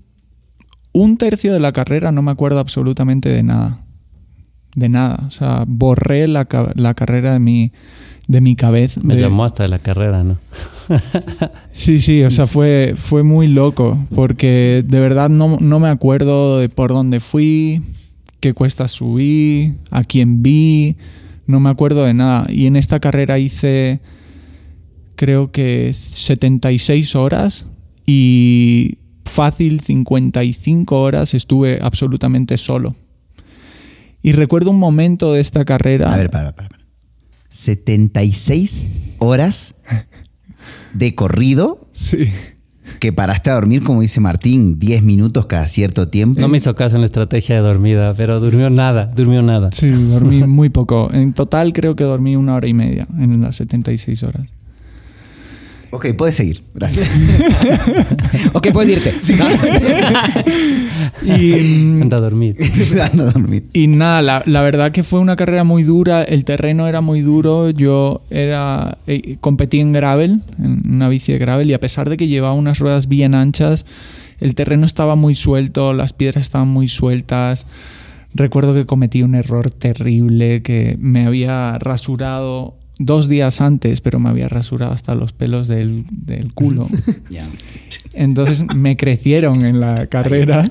un 0.91 1.17
tercio 1.17 1.53
de 1.53 1.59
la 1.59 1.71
carrera, 1.71 2.11
no 2.11 2.21
me 2.21 2.31
acuerdo 2.31 2.59
absolutamente 2.59 3.29
de 3.29 3.43
nada. 3.43 3.79
De 4.75 4.89
nada. 4.89 5.25
O 5.27 5.31
sea, 5.31 5.63
borré 5.67 6.27
la, 6.27 6.47
la 6.75 6.93
carrera 6.93 7.33
de 7.33 7.39
mi, 7.39 7.71
de 8.29 8.41
mi 8.41 8.55
cabeza. 8.55 9.01
Me 9.03 9.15
de- 9.15 9.21
llamó 9.23 9.43
hasta 9.43 9.63
de 9.63 9.69
la 9.69 9.79
carrera, 9.79 10.23
¿no? 10.23 10.39
Sí, 11.73 11.99
sí, 11.99 12.23
o 12.23 12.31
sea, 12.31 12.45
fue, 12.47 12.93
fue 12.95 13.23
muy 13.23 13.47
loco, 13.47 13.97
porque 14.15 14.83
de 14.87 14.99
verdad 14.99 15.29
no, 15.29 15.57
no 15.59 15.79
me 15.79 15.89
acuerdo 15.89 16.59
de 16.59 16.69
por 16.69 16.91
dónde 16.91 17.19
fui, 17.19 17.81
qué 18.39 18.53
cuesta 18.53 18.87
subí, 18.87 19.73
a 19.91 20.03
quién 20.03 20.41
vi, 20.43 20.95
no 21.47 21.59
me 21.59 21.69
acuerdo 21.69 22.05
de 22.05 22.13
nada. 22.13 22.45
Y 22.49 22.65
en 22.67 22.75
esta 22.75 22.99
carrera 22.99 23.39
hice, 23.39 23.99
creo 25.15 25.51
que 25.51 25.91
76 25.93 27.15
horas 27.15 27.67
y 28.05 28.97
fácil 29.25 29.79
55 29.79 31.01
horas 31.01 31.33
estuve 31.33 31.79
absolutamente 31.81 32.57
solo. 32.57 32.95
Y 34.21 34.33
recuerdo 34.33 34.69
un 34.71 34.79
momento 34.79 35.33
de 35.33 35.41
esta 35.41 35.63
carrera. 35.65 36.13
A 36.13 36.17
ver, 36.17 36.29
para, 36.29 36.51
para, 36.53 36.67
para. 36.69 36.78
76 37.49 38.85
horas 39.19 39.75
de 40.93 41.15
corrido 41.15 41.87
Sí. 41.93 42.29
que 42.99 43.13
paraste 43.13 43.49
a 43.49 43.53
dormir, 43.53 43.83
como 43.83 44.01
dice 44.01 44.19
Martín, 44.19 44.79
10 44.79 45.03
minutos 45.03 45.45
cada 45.45 45.67
cierto 45.67 46.07
tiempo. 46.07 46.39
No 46.41 46.47
me 46.47 46.57
hizo 46.57 46.73
caso 46.75 46.95
en 46.95 47.01
la 47.01 47.05
estrategia 47.05 47.55
de 47.55 47.61
dormida, 47.61 48.13
pero 48.15 48.39
durmió 48.39 48.69
nada, 48.69 49.05
durmió 49.07 49.41
nada. 49.41 49.69
Sí, 49.71 49.89
dormí 49.89 50.43
muy 50.47 50.69
poco. 50.69 51.09
En 51.13 51.33
total 51.33 51.73
creo 51.73 51.95
que 51.95 52.03
dormí 52.03 52.35
una 52.35 52.55
hora 52.55 52.67
y 52.67 52.73
media 52.73 53.07
en 53.17 53.41
las 53.41 53.55
76 53.57 54.23
horas. 54.23 54.47
Ok, 55.91 56.07
puedes 56.17 56.35
seguir. 56.35 56.63
Gracias. 56.73 57.09
Ok, 58.53 58.67
puedes 58.71 58.97
irte. 58.97 59.13
Y, 61.23 61.53
mm, 61.83 62.01
Anda 62.03 62.17
a 62.17 62.21
dormir. 62.21 62.55
no 63.13 63.25
dormir. 63.25 63.65
y 63.73 63.87
nada, 63.87 64.21
la, 64.21 64.43
la 64.45 64.61
verdad 64.61 64.91
que 64.91 65.03
fue 65.03 65.19
una 65.19 65.35
carrera 65.35 65.63
muy 65.63 65.83
dura, 65.83 66.23
el 66.23 66.45
terreno 66.45 66.87
era 66.87 67.01
muy 67.01 67.21
duro, 67.21 67.69
yo 67.69 68.21
era 68.29 68.97
eh, 69.07 69.37
competí 69.41 69.79
en 69.79 69.93
gravel, 69.93 70.41
en 70.57 70.81
una 70.85 71.09
bici 71.09 71.31
de 71.31 71.39
gravel, 71.39 71.69
y 71.69 71.73
a 71.73 71.79
pesar 71.79 72.09
de 72.09 72.17
que 72.17 72.27
llevaba 72.27 72.53
unas 72.53 72.79
ruedas 72.79 73.07
bien 73.07 73.35
anchas, 73.35 73.85
el 74.39 74.55
terreno 74.55 74.85
estaba 74.85 75.15
muy 75.15 75.35
suelto, 75.35 75.93
las 75.93 76.13
piedras 76.13 76.43
estaban 76.43 76.69
muy 76.69 76.87
sueltas. 76.87 77.65
Recuerdo 78.33 78.73
que 78.73 78.85
cometí 78.85 79.23
un 79.23 79.35
error 79.35 79.71
terrible, 79.71 80.61
que 80.61 80.95
me 80.99 81.25
había 81.25 81.77
rasurado 81.79 82.75
dos 82.99 83.27
días 83.27 83.61
antes, 83.61 84.01
pero 84.01 84.19
me 84.19 84.29
había 84.29 84.47
rasurado 84.47 84.91
hasta 84.91 85.15
los 85.15 85.33
pelos 85.33 85.67
del, 85.67 86.05
del 86.11 86.53
culo. 86.53 86.87
Entonces 88.13 88.63
me 88.75 88.95
crecieron 88.97 89.65
en 89.65 89.79
la 89.79 90.05
carrera. 90.07 90.69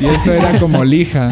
Y 0.00 0.04
eso 0.04 0.32
era 0.32 0.58
como 0.60 0.84
lija. 0.84 1.30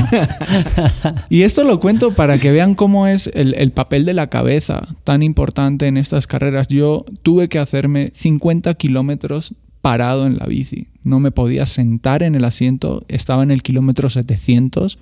Y 1.28 1.42
esto 1.42 1.62
lo 1.62 1.78
cuento 1.78 2.12
para 2.14 2.38
que 2.38 2.50
vean 2.50 2.74
cómo 2.74 3.06
es 3.06 3.30
el, 3.34 3.54
el 3.54 3.70
papel 3.70 4.04
de 4.04 4.14
la 4.14 4.28
cabeza 4.28 4.88
tan 5.04 5.22
importante 5.22 5.86
en 5.86 5.96
estas 5.96 6.26
carreras. 6.26 6.66
Yo 6.66 7.04
tuve 7.22 7.48
que 7.48 7.60
hacerme 7.60 8.10
50 8.14 8.74
kilómetros 8.74 9.54
parado 9.80 10.26
en 10.26 10.38
la 10.38 10.46
bici. 10.46 10.88
No 11.04 11.20
me 11.20 11.30
podía 11.30 11.66
sentar 11.66 12.22
en 12.22 12.34
el 12.34 12.44
asiento. 12.44 13.04
Estaba 13.08 13.42
en 13.42 13.50
el 13.50 13.62
kilómetro 13.62 14.10
700 14.10 14.98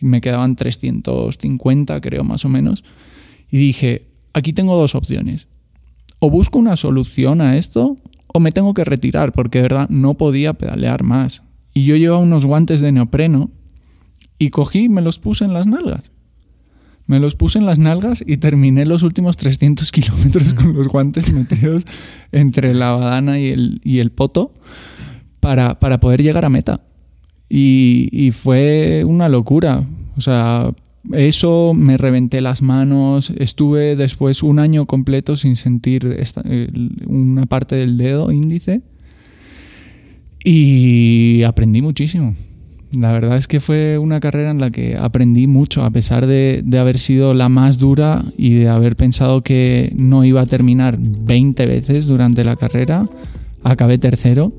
y 0.00 0.06
me 0.06 0.20
quedaban 0.20 0.56
350, 0.56 2.00
creo, 2.00 2.24
más 2.24 2.44
o 2.44 2.48
menos. 2.48 2.84
Y 3.50 3.58
dije, 3.58 4.06
aquí 4.32 4.52
tengo 4.52 4.76
dos 4.76 4.94
opciones 4.94 5.46
o 6.20 6.30
busco 6.30 6.58
una 6.58 6.76
solución 6.76 7.40
a 7.40 7.56
esto 7.56 7.96
o 8.28 8.38
me 8.38 8.52
tengo 8.52 8.74
que 8.74 8.84
retirar 8.84 9.32
porque 9.32 9.58
de 9.58 9.62
verdad 9.62 9.88
no 9.88 10.14
podía 10.14 10.52
pedalear 10.52 11.02
más. 11.02 11.42
Y 11.74 11.84
yo 11.84 11.96
llevaba 11.96 12.22
unos 12.22 12.46
guantes 12.46 12.80
de 12.80 12.92
neopreno 12.92 13.50
y 14.38 14.50
cogí 14.50 14.84
y 14.84 14.88
me 14.88 15.02
los 15.02 15.18
puse 15.18 15.44
en 15.44 15.52
las 15.52 15.66
nalgas. 15.66 16.12
Me 17.06 17.18
los 17.18 17.34
puse 17.34 17.58
en 17.58 17.66
las 17.66 17.78
nalgas 17.78 18.22
y 18.24 18.36
terminé 18.36 18.86
los 18.86 19.02
últimos 19.02 19.36
300 19.36 19.90
kilómetros 19.92 20.54
con 20.54 20.74
los 20.74 20.86
guantes 20.86 21.32
metidos 21.32 21.84
entre 22.30 22.74
la 22.74 22.92
badana 22.92 23.40
y 23.40 23.48
el, 23.48 23.80
y 23.82 23.98
el 23.98 24.12
poto 24.12 24.52
para, 25.40 25.80
para 25.80 25.98
poder 25.98 26.22
llegar 26.22 26.44
a 26.44 26.50
meta. 26.50 26.82
Y, 27.52 28.30
fue 28.30 29.02
una 29.04 29.28
locura. 29.28 29.82
O 30.16 30.20
sea, 30.20 30.72
eso 31.12 31.72
me 31.74 31.96
reventé 31.96 32.40
las 32.40 32.62
manos. 32.62 33.32
Estuve 33.36 33.96
después 33.96 34.44
un 34.44 34.60
año 34.60 34.86
completo 34.86 35.36
sin 35.36 35.56
sentir 35.56 36.16
una 37.06 37.46
parte 37.46 37.74
del 37.74 37.98
dedo 37.98 38.30
índice. 38.30 38.82
Y 40.44 41.42
aprendí 41.42 41.82
muchísimo. 41.82 42.34
La 42.92 43.12
verdad 43.12 43.36
es 43.36 43.46
que 43.46 43.60
fue 43.60 43.98
una 43.98 44.20
carrera 44.20 44.50
en 44.50 44.60
la 44.60 44.70
que 44.70 44.96
aprendí 44.96 45.46
mucho, 45.46 45.84
a 45.84 45.90
pesar 45.90 46.26
de, 46.26 46.62
de 46.64 46.78
haber 46.78 46.98
sido 46.98 47.34
la 47.34 47.48
más 47.48 47.78
dura 47.78 48.24
y 48.36 48.54
de 48.54 48.68
haber 48.68 48.96
pensado 48.96 49.42
que 49.42 49.92
no 49.96 50.24
iba 50.24 50.40
a 50.40 50.46
terminar 50.46 50.98
20 50.98 51.66
veces 51.66 52.06
durante 52.06 52.44
la 52.44 52.56
carrera. 52.56 53.08
Acabé 53.62 53.98
tercero. 53.98 54.52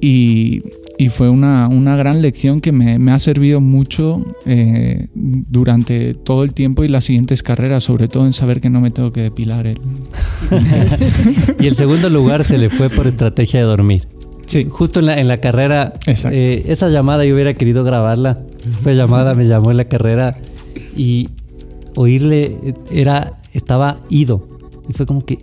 Y, 0.00 0.62
y 0.96 1.08
fue 1.08 1.28
una, 1.28 1.68
una 1.68 1.96
gran 1.96 2.22
lección 2.22 2.60
que 2.60 2.72
me, 2.72 2.98
me 2.98 3.12
ha 3.12 3.18
servido 3.18 3.60
mucho 3.60 4.24
eh, 4.46 5.08
durante 5.14 6.14
todo 6.14 6.44
el 6.44 6.52
tiempo 6.52 6.84
y 6.84 6.88
las 6.88 7.04
siguientes 7.04 7.42
carreras, 7.42 7.84
sobre 7.84 8.08
todo 8.08 8.26
en 8.26 8.32
saber 8.32 8.60
que 8.60 8.70
no 8.70 8.80
me 8.80 8.90
tengo 8.90 9.12
que 9.12 9.22
depilar 9.22 9.66
el... 9.66 9.80
Y 11.60 11.66
el 11.66 11.74
segundo 11.74 12.08
lugar 12.10 12.44
se 12.44 12.58
le 12.58 12.70
fue 12.70 12.90
por 12.90 13.06
estrategia 13.06 13.60
de 13.60 13.66
dormir. 13.66 14.06
Sí, 14.46 14.66
Justo 14.70 15.00
en 15.00 15.06
la, 15.06 15.20
en 15.20 15.26
la 15.26 15.38
carrera, 15.38 15.94
eh, 16.06 16.64
esa 16.66 16.88
llamada 16.88 17.24
yo 17.24 17.34
hubiera 17.34 17.54
querido 17.54 17.82
grabarla. 17.82 18.40
Fue 18.82 18.94
llamada, 18.94 19.34
me 19.34 19.46
llamó 19.46 19.70
en 19.70 19.78
la 19.78 19.86
carrera 19.86 20.36
y 20.96 21.30
oírle 21.96 22.56
eh, 22.64 22.74
era, 22.92 23.40
estaba 23.52 24.00
ido. 24.10 24.46
Y 24.88 24.92
fue 24.92 25.06
como 25.06 25.24
que, 25.24 25.38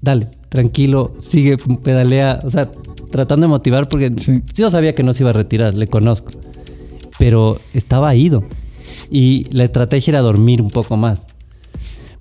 dale, 0.00 0.28
tranquilo, 0.48 1.12
sigue, 1.18 1.58
pedalea. 1.58 2.40
O 2.44 2.50
sea, 2.50 2.70
tratando 3.10 3.46
de 3.46 3.48
motivar 3.50 3.88
porque 3.88 4.12
Sí. 4.16 4.42
yo 4.54 4.70
sabía 4.70 4.94
que 4.94 5.02
no 5.02 5.12
se 5.12 5.22
iba 5.22 5.30
a 5.30 5.34
retirar, 5.34 5.74
le 5.74 5.86
conozco. 5.86 6.32
Pero 7.18 7.58
estaba 7.74 8.14
ido. 8.14 8.44
Y 9.10 9.46
la 9.50 9.64
estrategia 9.64 10.12
era 10.12 10.20
dormir 10.20 10.62
un 10.62 10.70
poco 10.70 10.96
más. 10.96 11.26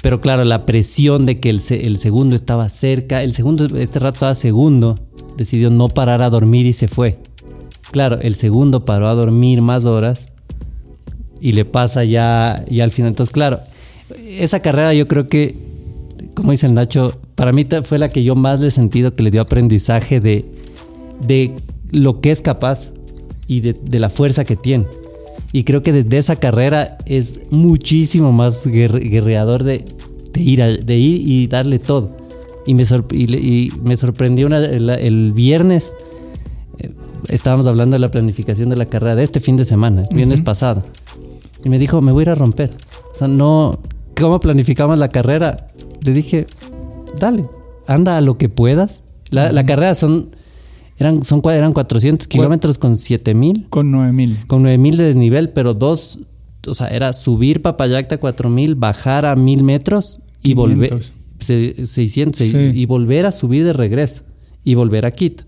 Pero 0.02 0.21
claro, 0.21 0.43
la 0.45 0.65
presión 0.65 1.26
de 1.26 1.39
que 1.39 1.50
el, 1.50 1.60
se- 1.60 1.86
el 1.88 1.97
segundo 1.97 2.36
estaba 2.36 2.69
cerca, 2.69 3.23
el 3.23 3.34
segundo, 3.34 3.65
este 3.78 4.00
rato 4.00 4.15
estaba 4.15 4.36
segundo, 4.36 4.95
decidió 5.38 5.69
no 5.69 5.89
parar 5.89 6.21
a 6.21 6.30
dormir 6.30 6.65
y 6.65 6.73
se 6.73 6.88
fue. 6.88 7.19
Claro, 7.91 8.19
el 8.21 8.36
segundo 8.36 8.86
paró 8.86 9.08
a 9.08 9.13
dormir 9.13 9.62
más 9.62 9.86
horas 9.86 10.30
y 11.41 11.54
le 11.54 11.65
pasa 11.65 12.04
ya, 12.04 12.63
ya 12.69 12.84
al 12.84 12.91
final. 12.91 13.10
Entonces, 13.10 13.34
claro, 13.34 13.60
esa 14.28 14.62
carrera 14.62 14.93
yo 14.93 15.08
creo 15.08 15.30
que, 15.30 15.56
como 16.36 16.52
dice 16.52 16.67
el 16.67 16.73
Nacho, 16.73 17.19
para 17.36 17.52
mí 17.52 17.65
fue 17.84 17.97
la 17.97 18.10
que 18.10 18.23
yo 18.23 18.36
más 18.36 18.60
le 18.60 18.67
he 18.67 18.71
sentido 18.71 19.15
que 19.15 19.23
le 19.23 19.32
dio 19.32 19.41
aprendizaje 19.41 20.19
de, 20.19 20.45
de 21.25 21.56
lo 21.91 22.21
que 22.21 22.32
es 22.32 22.41
capaz 22.41 22.89
y 23.47 23.62
de, 23.62 23.73
de 23.73 23.99
la 23.99 24.10
fuerza 24.10 24.43
que 24.45 24.56
tiene. 24.56 24.86
Y 25.53 25.63
creo 25.63 25.82
que 25.82 25.93
desde 25.93 26.17
esa 26.17 26.36
carrera 26.36 26.97
es 27.06 27.36
muchísimo 27.51 28.32
más 28.32 28.65
guerre- 28.67 28.99
guerreador 28.99 29.63
de, 29.63 29.86
de 30.34 30.41
ir, 30.41 30.62
a- 30.62 30.67
de 30.67 30.97
ir 30.97 31.27
y 31.27 31.47
darle 31.47 31.80
todo. 31.80 32.15
Y 32.65 32.73
me, 32.73 32.84
y 33.12 33.36
y 33.36 33.71
me 33.82 33.95
sorprendió 33.95 34.45
una- 34.47 34.63
el 34.65 35.32
viernes, 35.32 35.93
eh, 36.80 36.91
estábamos 37.30 37.65
hablando 37.67 37.95
de 37.95 37.99
la 37.99 38.12
planificación 38.12 38.67
de 38.69 38.75
la 38.75 38.86
carrera 38.88 39.15
de 39.15 39.23
este 39.23 39.39
fin 39.39 39.56
de 39.56 39.63
semana, 39.63 40.03
el 40.10 40.15
viernes 40.15 40.41
pasado. 40.41 40.84
Y 41.63 41.69
me 41.69 41.80
dijo, 41.80 42.01
me 42.01 42.12
voy 42.12 42.21
a 42.21 42.23
ir 42.23 42.30
a 42.32 42.36
romper. 42.36 42.71
O 43.13 43.15
sea, 43.15 43.27
no, 43.30 43.80
¿cómo 44.19 44.39
planificamos 44.41 44.99
la 44.99 45.08
carrera? 45.10 45.67
Le 46.01 46.12
dije, 46.12 46.45
dale, 47.19 47.45
anda 47.88 48.17
a 48.17 48.21
lo 48.21 48.38
que 48.38 48.49
puedas. 48.49 49.03
La, 49.30 49.51
la 49.53 49.65
carrera 49.65 49.95
son, 49.95 50.36
eran, 50.98 51.24
son, 51.24 51.42
eran 51.52 51.74
400 51.74 52.28
kilómetros 52.28 52.78
con 52.78 52.98
7000 52.98 53.68
Con 53.70 53.92
9000. 53.92 54.48
con 54.48 54.64
9000 54.64 54.98
de 54.98 55.04
desnivel, 55.06 55.50
pero 55.50 55.74
dos, 55.74 56.20
o 56.66 56.74
sea, 56.74 56.88
era 56.88 57.14
subir 57.14 57.62
Papayacta 57.62 58.16
a 58.16 58.18
4000, 58.20 58.76
bajar 58.76 59.26
a 59.26 59.36
1000 59.36 59.64
metros 59.64 60.20
y 60.44 60.54
volver 60.54 60.90
500. 60.90 61.12
se- 61.40 61.86
600 61.86 62.42
y- 62.42 62.52
Sí. 62.52 62.58
y 62.74 62.86
volver 62.86 63.26
a 63.26 63.32
subir 63.32 63.64
de 63.64 63.74
regreso 63.74 64.24
y 64.64 64.76
volver 64.76 65.06
a 65.06 65.12
Quito. 65.12 65.44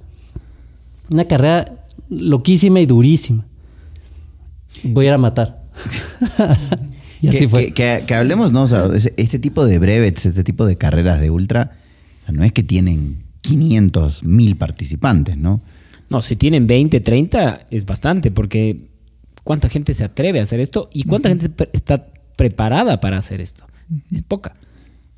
Una 1.10 1.26
carrera 1.26 1.86
loquísima 2.10 2.80
y 2.80 2.86
durísima. 2.86 3.46
Voy 4.84 5.06
a 5.06 5.10
ir 5.10 5.14
a 5.14 5.18
matar. 5.18 5.64
y 7.22 7.28
así 7.28 7.40
que, 7.40 7.50
fue. 7.50 7.66
Que, 7.68 7.74
que- 7.74 8.04
que 8.06 8.14
hablemos, 8.16 8.52
¿no? 8.52 8.64
O 8.64 8.68
sea, 8.68 8.88
este 9.18 9.40
tipo 9.40 9.66
de 9.66 9.80
brevets, 9.80 10.26
este 10.28 10.44
tipo 10.44 10.66
de 10.66 10.76
carreras 10.78 11.20
de 11.20 11.30
ultra, 11.32 11.72
o 12.22 12.26
sea, 12.26 12.34
no 12.36 12.44
es 12.44 12.52
que 12.54 12.64
tienen 12.64 13.24
500, 13.50 14.24
1000 14.24 14.56
participantes, 14.56 15.38
¿no? 15.38 15.62
No, 16.10 16.22
si 16.22 16.36
tienen 16.36 16.66
20, 16.68 17.00
30 17.02 17.68
es 17.70 17.86
bastante, 17.86 18.32
porque 18.32 18.88
¿cuánta 19.44 19.70
gente 19.70 19.94
se 19.94 20.04
atreve 20.04 20.40
a 20.40 20.44
hacer 20.44 20.60
esto? 20.60 20.90
¿Y 20.94 21.04
cuánta 21.04 21.30
gente 21.30 21.50
pre- 21.50 21.70
está 21.74 22.08
preparada 22.36 23.00
para 23.00 23.18
hacer 23.18 23.42
esto? 23.42 23.66
Es 24.12 24.22
poca. 24.22 24.56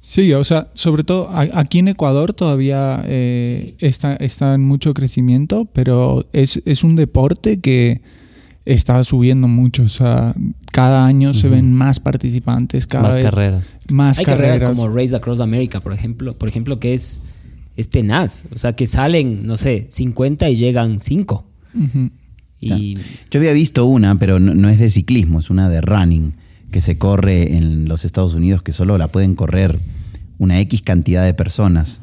Sí, 0.01 0.33
o 0.33 0.43
sea, 0.43 0.69
sobre 0.73 1.03
todo 1.03 1.29
aquí 1.31 1.77
en 1.79 1.87
Ecuador 1.89 2.33
todavía 2.33 3.03
eh, 3.05 3.75
está, 3.79 4.15
está 4.15 4.55
en 4.55 4.61
mucho 4.61 4.93
crecimiento, 4.95 5.65
pero 5.73 6.25
es, 6.33 6.59
es 6.65 6.83
un 6.83 6.95
deporte 6.95 7.59
que 7.59 8.01
está 8.65 9.03
subiendo 9.03 9.47
mucho. 9.47 9.83
O 9.83 9.89
sea, 9.89 10.33
cada 10.71 11.05
año 11.05 11.33
se 11.35 11.49
ven 11.49 11.73
más 11.75 11.99
participantes, 11.99 12.87
cada 12.87 13.03
Más 13.03 13.15
vez 13.15 13.25
carreras. 13.25 13.63
más 13.91 14.17
Hay 14.17 14.25
carreras. 14.25 14.63
como 14.63 14.89
Race 14.89 15.15
Across 15.15 15.39
America, 15.39 15.79
por 15.81 15.93
ejemplo, 15.93 16.33
por 16.33 16.49
ejemplo, 16.49 16.79
que 16.79 16.95
es, 16.95 17.21
es 17.77 17.89
tenaz. 17.89 18.43
O 18.53 18.57
sea, 18.57 18.73
que 18.73 18.85
salen, 18.87 19.45
no 19.47 19.57
sé, 19.57 19.85
50 19.89 20.49
y 20.49 20.55
llegan 20.55 20.99
5. 20.99 21.45
Ujú. 21.73 22.09
Y 22.59 22.97
Yo 23.31 23.39
había 23.39 23.53
visto 23.53 23.85
una, 23.85 24.15
pero 24.19 24.39
no, 24.39 24.53
no 24.53 24.69
es 24.69 24.77
de 24.79 24.89
ciclismo, 24.89 25.39
es 25.39 25.49
una 25.49 25.67
de 25.69 25.81
running, 25.81 26.33
que 26.71 26.79
se 26.81 26.97
corre 26.97 27.57
en 27.57 27.87
los 27.87 28.05
Estados 28.05 28.33
Unidos, 28.35 28.61
que 28.61 28.71
solo 28.71 28.97
la 28.97 29.07
pueden 29.07 29.35
correr 29.35 29.79
una 30.37 30.59
X 30.59 30.81
cantidad 30.83 31.23
de 31.25 31.33
personas. 31.33 32.01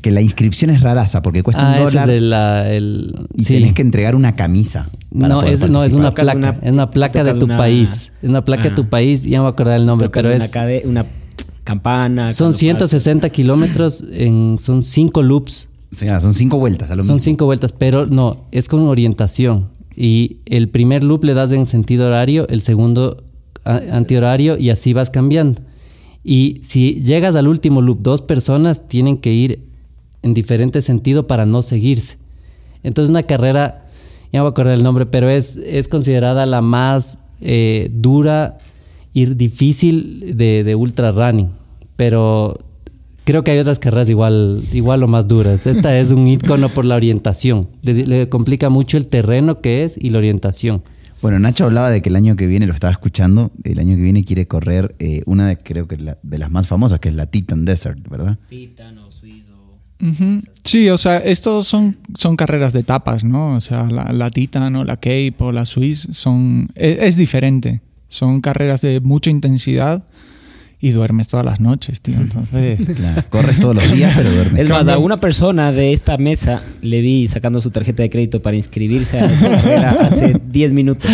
Que 0.00 0.12
la 0.12 0.20
inscripción 0.22 0.70
es 0.70 0.80
raraza, 0.80 1.22
porque 1.22 1.42
cuesta 1.42 1.62
Ah, 1.66 1.70
un 1.82 1.88
es 1.88 1.92
dólar 1.92 2.08
la- 2.20 2.70
el- 2.70 3.26
y 3.36 3.42
sí. 3.42 3.54
tenés 3.54 3.72
que 3.74 3.82
entregar 3.82 4.14
una 4.14 4.36
camisa. 4.36 4.88
para 5.12 5.28
No 5.28 5.40
poder 5.40 5.54
es, 5.54 5.68
no, 5.70 5.82
es 5.82 5.92
una 5.94 6.14
placa. 6.14 6.36
una- 6.38 6.58
es 6.62 6.70
una 6.72 6.90
placa 6.90 7.24
de 7.24 7.34
tu 7.34 7.46
una- 7.46 7.56
país. 7.56 8.12
Es 8.22 8.28
una 8.28 8.44
placa 8.44 8.64
de 8.68 8.70
tu 8.76 8.82
Ah. 8.82 8.90
país. 8.90 9.22
Ya 9.24 9.38
me 9.38 9.40
voy 9.40 9.46
a 9.48 9.50
acordar 9.50 9.80
el 9.80 9.86
nombre, 9.86 10.08
pero 10.10 10.32
una, 10.34 10.44
es. 10.44 10.52
cade- 10.52 10.82
una 10.84 11.04
campana. 11.68 12.32
Son 12.32 12.46
cuando 12.46 12.58
160 12.58 13.28
kilómetros, 13.28 14.02
en, 14.10 14.56
son 14.58 14.82
5 14.82 15.22
loops, 15.22 15.68
Señora, 15.92 16.20
son 16.20 16.34
cinco 16.34 16.58
vueltas 16.58 16.90
a 16.90 16.96
lo 16.96 17.02
son 17.02 17.16
mismo. 17.16 17.24
5 17.24 17.44
vueltas, 17.46 17.72
pero 17.72 18.06
no, 18.06 18.44
es 18.52 18.68
con 18.68 18.82
orientación. 18.82 19.68
Y 19.94 20.38
el 20.46 20.68
primer 20.68 21.02
loop 21.02 21.24
le 21.24 21.34
das 21.34 21.52
en 21.52 21.66
sentido 21.66 22.06
horario, 22.06 22.46
el 22.48 22.60
segundo 22.60 23.22
antihorario 23.64 24.56
y 24.56 24.70
así 24.70 24.92
vas 24.92 25.10
cambiando. 25.10 25.62
Y 26.24 26.60
si 26.62 27.02
llegas 27.02 27.36
al 27.36 27.48
último 27.48 27.82
loop, 27.82 28.00
dos 28.00 28.22
personas 28.22 28.86
tienen 28.88 29.18
que 29.18 29.32
ir 29.32 29.64
en 30.22 30.34
diferente 30.34 30.82
sentido 30.82 31.26
para 31.26 31.46
no 31.46 31.62
seguirse. 31.62 32.16
Entonces 32.82 33.10
una 33.10 33.22
carrera, 33.22 33.86
ya 34.32 34.38
me 34.38 34.40
voy 34.40 34.48
a 34.48 34.50
acordar 34.50 34.74
el 34.74 34.82
nombre, 34.82 35.06
pero 35.06 35.30
es, 35.30 35.56
es 35.56 35.88
considerada 35.88 36.46
la 36.46 36.60
más 36.60 37.20
eh, 37.40 37.88
dura 37.92 38.58
y 39.12 39.24
difícil 39.26 40.36
de, 40.36 40.64
de 40.64 40.74
ultra 40.74 41.12
running. 41.12 41.57
Pero 41.98 42.56
creo 43.24 43.42
que 43.42 43.50
hay 43.50 43.58
otras 43.58 43.80
carreras 43.80 44.08
igual, 44.08 44.62
igual 44.72 45.02
o 45.02 45.08
más 45.08 45.26
duras. 45.26 45.66
Esta 45.66 45.98
es 45.98 46.12
un 46.12 46.24
icono 46.28 46.68
por 46.68 46.84
la 46.84 46.94
orientación. 46.94 47.68
Le, 47.82 47.92
le 48.06 48.28
complica 48.28 48.68
mucho 48.70 48.96
el 48.96 49.06
terreno 49.06 49.60
que 49.60 49.82
es 49.82 49.98
y 50.00 50.10
la 50.10 50.18
orientación. 50.18 50.84
Bueno, 51.20 51.40
Nacho 51.40 51.64
hablaba 51.64 51.90
de 51.90 52.00
que 52.00 52.08
el 52.10 52.14
año 52.14 52.36
que 52.36 52.46
viene, 52.46 52.68
lo 52.68 52.72
estaba 52.72 52.92
escuchando, 52.92 53.50
el 53.64 53.80
año 53.80 53.96
que 53.96 54.02
viene 54.02 54.24
quiere 54.24 54.46
correr 54.46 54.94
eh, 55.00 55.22
una 55.26 55.48
de, 55.48 55.56
creo 55.56 55.88
que 55.88 55.96
la- 55.96 56.18
de 56.22 56.38
las 56.38 56.52
más 56.52 56.68
famosas, 56.68 57.00
que 57.00 57.08
es 57.08 57.16
la 57.16 57.26
Titan 57.26 57.64
Desert, 57.64 58.08
¿verdad? 58.08 58.38
Titano, 58.48 59.10
suizo. 59.10 59.54
Ujú. 60.00 60.38
Sí, 60.62 60.88
o 60.88 60.96
sea, 60.98 61.18
estos 61.18 61.66
son, 61.66 61.96
son 62.16 62.36
carreras 62.36 62.72
de 62.72 62.78
etapas, 62.80 63.24
¿no? 63.24 63.56
O 63.56 63.60
sea, 63.60 63.90
la, 63.90 64.12
la 64.12 64.30
Titan 64.30 64.76
o 64.76 64.84
la 64.84 64.94
Cape 64.98 65.34
o 65.40 65.50
la 65.50 65.66
Swiss 65.66 66.06
son... 66.12 66.68
Es, 66.76 66.98
es 67.00 67.16
diferente. 67.16 67.80
Son 68.08 68.40
carreras 68.40 68.80
de 68.82 69.00
mucha 69.00 69.28
intensidad 69.28 70.04
y 70.80 70.90
duermes 70.90 71.26
todas 71.28 71.44
las 71.44 71.60
noches, 71.60 72.00
tío. 72.00 72.16
Entonces... 72.16 72.78
Claro, 72.96 73.22
corres 73.30 73.58
todos 73.60 73.74
los 73.76 73.92
días, 73.92 74.12
pero 74.16 74.30
duermes. 74.30 74.62
Es 74.62 74.68
más, 74.68 74.86
a 74.88 74.98
una 74.98 75.18
persona 75.20 75.72
de 75.72 75.92
esta 75.92 76.16
mesa 76.18 76.62
le 76.82 77.00
vi 77.00 77.26
sacando 77.28 77.60
su 77.60 77.70
tarjeta 77.70 78.02
de 78.02 78.10
crédito 78.10 78.40
para 78.42 78.56
inscribirse 78.56 79.18
a 79.18 79.26
esa 79.26 79.48
carrera 79.50 79.90
hace 80.00 80.40
10 80.50 80.72
minutos. 80.72 81.10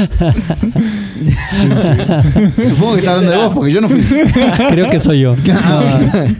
Supongo 2.68 2.92
que 2.94 2.98
está 2.98 3.12
hablando 3.12 3.30
de 3.30 3.36
vos, 3.36 3.54
porque 3.54 3.72
yo 3.72 3.80
no 3.80 3.88
fui. 3.88 4.00
Creo 4.70 4.90
que 4.90 5.00
soy 5.00 5.20
yo. 5.20 5.34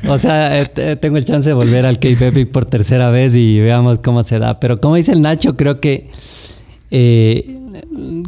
No, 0.03 0.13
o 0.13 0.19
sea, 0.19 0.61
eh, 0.61 0.67
te- 0.67 0.97
tengo 0.97 1.17
el 1.17 1.25
chance 1.25 1.49
de 1.49 1.55
volver 1.55 1.87
al 1.87 1.97
Cape 1.97 2.29
Epic 2.29 2.49
por 2.51 2.65
tercera 2.67 3.11
vez 3.11 3.35
y 3.37 3.61
veamos 3.61 3.99
cómo 4.01 4.23
se 4.25 4.39
da. 4.39 4.61
Pero 4.61 4.81
como 4.81 4.97
dice 4.97 5.13
el 5.13 5.21
Nacho, 5.21 5.57
creo 5.57 5.81
que 5.81 6.09
eh, 6.91 7.59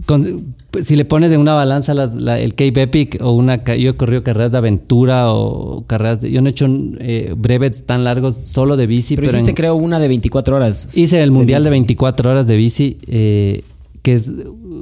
con- 0.06 0.54
pues, 0.76 0.86
si 0.86 0.94
le 0.96 1.04
pones 1.04 1.32
en 1.32 1.40
una 1.40 1.54
balanza 1.54 1.94
la- 1.94 2.06
la- 2.06 2.38
el 2.38 2.50
Cape 2.54 2.82
Epic 2.82 3.18
o 3.22 3.32
una... 3.32 3.64
Yo 3.64 3.90
he 3.90 3.94
corrido 3.94 4.22
carreras 4.22 4.52
de 4.52 4.58
aventura 4.58 5.32
o 5.32 5.84
carreras 5.86 6.20
de... 6.20 6.30
Yo 6.30 6.42
no 6.42 6.48
he 6.48 6.50
hecho 6.50 6.66
eh, 6.98 7.34
brevets 7.36 7.84
tan 7.84 8.04
largos 8.04 8.40
solo 8.44 8.76
de 8.76 8.86
bici, 8.86 9.14
Pero 9.16 9.26
pero, 9.28 9.36
hiciste, 9.38 9.50
en- 9.52 9.54
creo, 9.56 9.74
una 9.74 9.98
de 9.98 10.08
24 10.08 10.56
horas. 10.56 10.88
hice 10.94 11.22
el 11.22 11.30
mundial 11.30 11.62
de 11.64 11.70
bici. 11.70 11.78
24 11.80 12.30
horas 12.30 12.46
de 12.46 12.56
bici, 12.56 12.98
eh, 13.06 13.62
que 14.02 14.12
es 14.14 14.30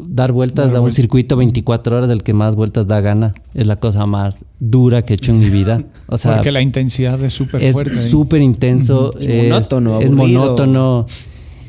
dar 0.09 0.33
vueltas 0.33 0.69
Dar 0.69 0.77
a 0.79 0.81
un 0.81 0.91
circuito 0.93 1.37
24 1.37 1.97
horas 1.97 2.09
del 2.09 2.23
que 2.23 2.33
más 2.35 2.57
vueltas 2.57 2.87
da 2.87 3.01
gana. 3.01 3.33
Es 3.55 3.67
la 3.67 3.77
cosa 3.77 4.05
más 4.07 4.39
dura 4.61 5.03
que 5.03 5.15
he 5.15 5.17
hecho 5.17 5.33
en 5.33 5.39
mi 5.39 5.49
vida. 5.49 5.83
O 6.09 6.19
sea, 6.19 6.35
porque 6.35 6.53
la 6.53 6.61
intensidad 6.61 7.23
es 7.25 7.33
súper 7.35 7.63
es 7.63 7.73
fuerte. 7.73 7.97
ahí. 7.97 8.09
súper 8.09 8.43
intenso. 8.43 9.13
Es- 9.19 9.45
monótono, 9.45 10.01
Es, 10.01 10.11
monótono. 10.11 11.07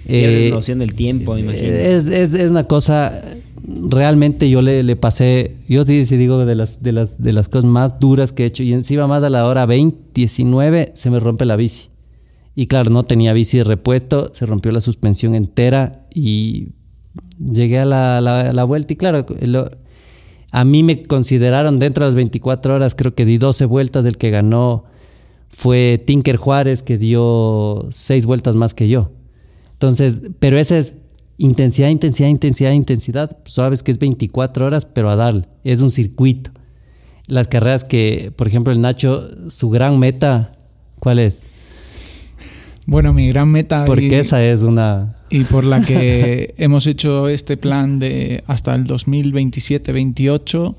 Pierdes 0.05 0.47
eh, 0.47 0.49
noción 0.51 0.79
del 0.79 0.93
tiempo, 0.93 1.33
me 1.33 1.39
imagino. 1.41 1.67
es, 1.67 2.05
es- 2.07 2.33
es 2.33 2.51
una 2.51 2.63
cosa. 2.65 3.21
Realmente 3.67 4.49
yo 4.49 4.61
le, 4.61 4.83
le 4.83 4.95
pasé. 4.95 5.57
Yo 5.67 5.83
sí, 5.83 6.05
sí 6.05 6.17
digo 6.17 6.45
de 6.45 6.55
las, 6.55 6.83
de, 6.83 6.91
las, 6.91 7.21
de 7.21 7.33
las 7.33 7.49
cosas 7.49 7.65
más 7.65 7.99
duras 7.99 8.31
que 8.31 8.43
he 8.43 8.45
hecho. 8.45 8.63
Y 8.63 8.73
encima 8.73 9.07
más 9.07 9.23
a 9.23 9.29
la 9.29 9.45
hora 9.45 9.65
20, 9.65 9.97
19 10.13 10.91
se 10.95 11.09
me 11.09 11.19
rompe 11.19 11.45
la 11.45 11.55
bici. 11.55 11.89
Y 12.55 12.67
claro, 12.67 12.89
no 12.91 13.03
tenía 13.03 13.33
bici 13.33 13.57
de 13.57 13.63
repuesto. 13.63 14.29
Se 14.33 14.45
rompió 14.45 14.71
la 14.71 14.81
suspensión 14.81 15.33
entera. 15.35 16.05
Y 16.13 16.69
llegué 17.39 17.79
a 17.79 17.85
la, 17.85 18.21
la- 18.21 18.63
vuelta. 18.65 18.93
Y 18.93 18.97
claro, 18.97 19.25
a 20.51 20.63
mí 20.63 20.83
me 20.83 21.01
consideraron 21.03 21.79
dentro 21.79 22.05
de 22.05 22.09
las 22.09 22.15
24 22.15 22.75
horas. 22.75 22.93
Creo 22.95 23.15
que 23.15 23.25
di 23.25 23.37
12 23.37 23.65
vueltas. 23.65 24.03
Del 24.03 24.17
que 24.17 24.29
ganó 24.29 24.83
fue 25.49 26.01
Tinker 26.05 26.35
Juárez, 26.37 26.81
que 26.83 26.97
dio 26.97 27.87
6 27.91 28.25
vueltas 28.25 28.55
más 28.55 28.73
que 28.73 28.89
yo. 28.89 29.11
Entonces, 29.73 30.21
pero 30.39 30.57
esa 30.57 30.77
es 30.77 30.95
intensidad, 31.37 31.89
intensidad, 31.89 32.29
intensidad, 32.29 32.71
intensidad. 32.71 33.37
Sabes 33.45 33.83
que 33.83 33.91
es 33.91 33.99
24 33.99 34.65
horas, 34.65 34.85
pero 34.85 35.09
a 35.09 35.15
darle. 35.15 35.43
Es 35.63 35.81
un 35.81 35.91
circuito. 35.91 36.51
Las 37.27 37.47
carreras 37.47 37.83
que, 37.83 38.31
por 38.35 38.47
ejemplo, 38.47 38.71
el 38.71 38.81
Nacho, 38.81 39.27
su 39.49 39.69
gran 39.69 39.97
meta, 39.99 40.51
¿cuál 40.99 41.19
es? 41.19 41.41
Bueno, 42.87 43.13
mi 43.13 43.27
gran 43.29 43.49
meta... 43.49 43.81
y- 43.83 43.87
Porque 43.87 44.19
esa 44.19 44.45
es 44.45 44.61
una... 44.61 45.15
y 45.31 45.43
por 45.43 45.63
la 45.63 45.81
que 45.81 46.53
hemos 46.57 46.85
hecho 46.85 47.27
este 47.27 47.57
plan 47.57 47.97
de 47.97 48.43
hasta 48.45 48.75
el 48.75 48.85
2027-28 48.85 50.75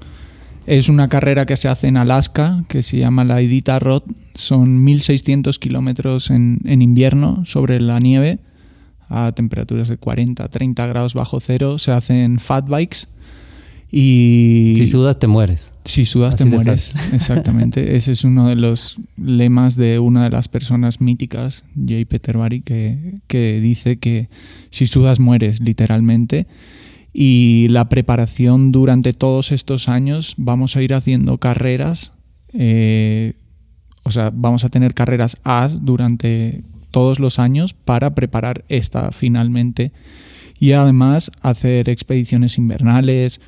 es 0.67 0.89
una 0.89 1.09
carrera 1.09 1.47
que 1.47 1.57
se 1.57 1.69
hace 1.69 1.89
en 1.89 1.97
Alaska 1.97 2.65
que 2.69 2.83
se 2.83 2.99
llama 2.99 3.25
la 3.25 3.41
Iditarod 3.43 4.03
Son 4.35 4.85
1.600 4.87 5.59
kilómetros 5.59 6.31
en, 6.31 6.59
en 6.65 6.81
invierno 6.83 7.45
sobre 7.45 7.81
la 7.81 7.99
nieve 8.01 8.39
a 9.09 9.33
temperaturas 9.33 9.89
de 9.89 9.97
40, 9.97 10.49
30 10.49 10.87
grados 10.87 11.15
bajo 11.15 11.41
cero. 11.41 11.79
Se 11.79 11.93
hacen 11.93 12.39
fat 12.39 12.69
bikes 12.69 13.07
y... 13.91 14.75
Si 14.77 14.87
sudas 14.87 15.19
te 15.19 15.27
mueres. 15.27 15.71
Si 15.85 16.05
sudas 16.05 16.35
Así 16.35 16.45
te 16.45 16.51
mueres, 16.51 16.95
exactamente. 17.13 17.97
Ese 17.97 18.13
es 18.13 18.25
uno 18.25 18.49
de 18.49 18.57
los 18.57 18.99
lemas 19.17 19.77
de 19.77 19.99
una 20.01 20.25
de 20.25 20.31
las 20.31 20.49
personas 20.49 21.01
míticas, 21.01 21.65
Jay 21.87 22.05
Peterbury, 22.05 22.63
que, 22.63 23.21
que 23.29 23.61
dice 23.61 23.99
que 23.99 24.29
si 24.71 24.87
sudas 24.87 25.21
mueres, 25.21 25.61
literalmente. 25.61 26.47
Y 27.13 27.69
la 27.71 27.89
preparación 27.89 28.73
durante 28.73 29.13
todos 29.13 29.53
estos 29.53 29.89
años, 29.89 30.35
vamos 30.37 30.77
a 30.77 30.83
ir 30.83 30.93
haciendo 30.93 31.39
carreras, 31.39 32.13
eh, 32.53 33.35
o 34.03 34.11
sea, 34.11 34.31
vamos 34.35 34.65
a 34.65 34.69
tener 34.69 34.93
carreras 34.93 35.39
AS 35.45 35.85
durante 35.85 36.63
todos 36.97 37.21
los 37.21 37.39
años 37.39 37.75
para 37.75 38.15
preparar 38.15 38.65
esta 38.71 39.13
finalmente. 39.13 39.93
Y 40.59 40.73
además 40.73 41.31
hacer 41.43 41.91
expediciones 41.91 42.57
invernales, 42.57 43.43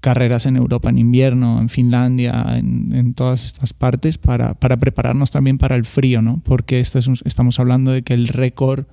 carreras 0.00 0.44
en 0.44 0.56
Europa 0.56 0.90
en 0.90 0.98
invierno, 0.98 1.62
en 1.62 1.70
Finlandia, 1.70 2.44
en, 2.58 2.92
en 2.94 3.14
todas 3.14 3.46
estas 3.46 3.72
partes, 3.72 4.18
para, 4.18 4.52
para, 4.52 4.76
prepararnos 4.76 5.30
también 5.30 5.56
para 5.56 5.76
el 5.76 5.86
frío, 5.86 6.20
¿no? 6.20 6.42
Porque 6.44 6.78
esto 6.78 6.98
es 6.98 7.06
un, 7.06 7.16
estamos 7.24 7.58
hablando 7.58 7.90
de 7.90 8.02
que 8.02 8.12
el 8.12 8.28
récord, 8.28 8.84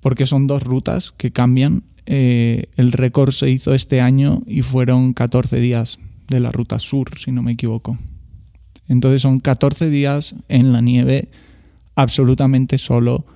porque 0.00 0.26
son 0.26 0.46
dos 0.46 0.62
rutas 0.62 1.14
que 1.16 1.30
cambian, 1.30 1.84
eh, 2.04 2.66
el 2.76 2.92
récord 2.92 3.30
se 3.30 3.48
hizo 3.48 3.72
este 3.72 4.02
año 4.02 4.42
y 4.46 4.60
fueron 4.60 5.14
14 5.14 5.60
días 5.60 5.98
de 6.26 6.40
la 6.40 6.52
ruta 6.52 6.78
sur, 6.78 7.18
si 7.18 7.32
no 7.32 7.42
me 7.42 7.52
equivoco. 7.52 7.96
Entonces 8.86 9.22
son 9.22 9.40
14 9.40 9.88
días 9.88 10.34
en 10.50 10.74
la 10.74 10.82
nieve 10.82 11.30
absolutamente 11.98 12.78
solo, 12.78 13.26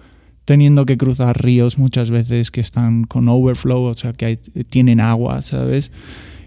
teniendo 0.45 0.87
que 0.87 0.97
cruzar 0.97 1.43
ríos 1.43 1.79
muchas 1.79 2.11
veces 2.11 2.51
que 2.51 2.61
están 2.61 3.05
con 3.05 3.29
overflow, 3.29 3.83
o 3.83 3.95
sea, 3.95 4.13
que 4.13 4.25
hay, 4.25 4.37
tienen 4.37 5.01
agua, 5.01 5.43
¿sabes? 5.43 5.91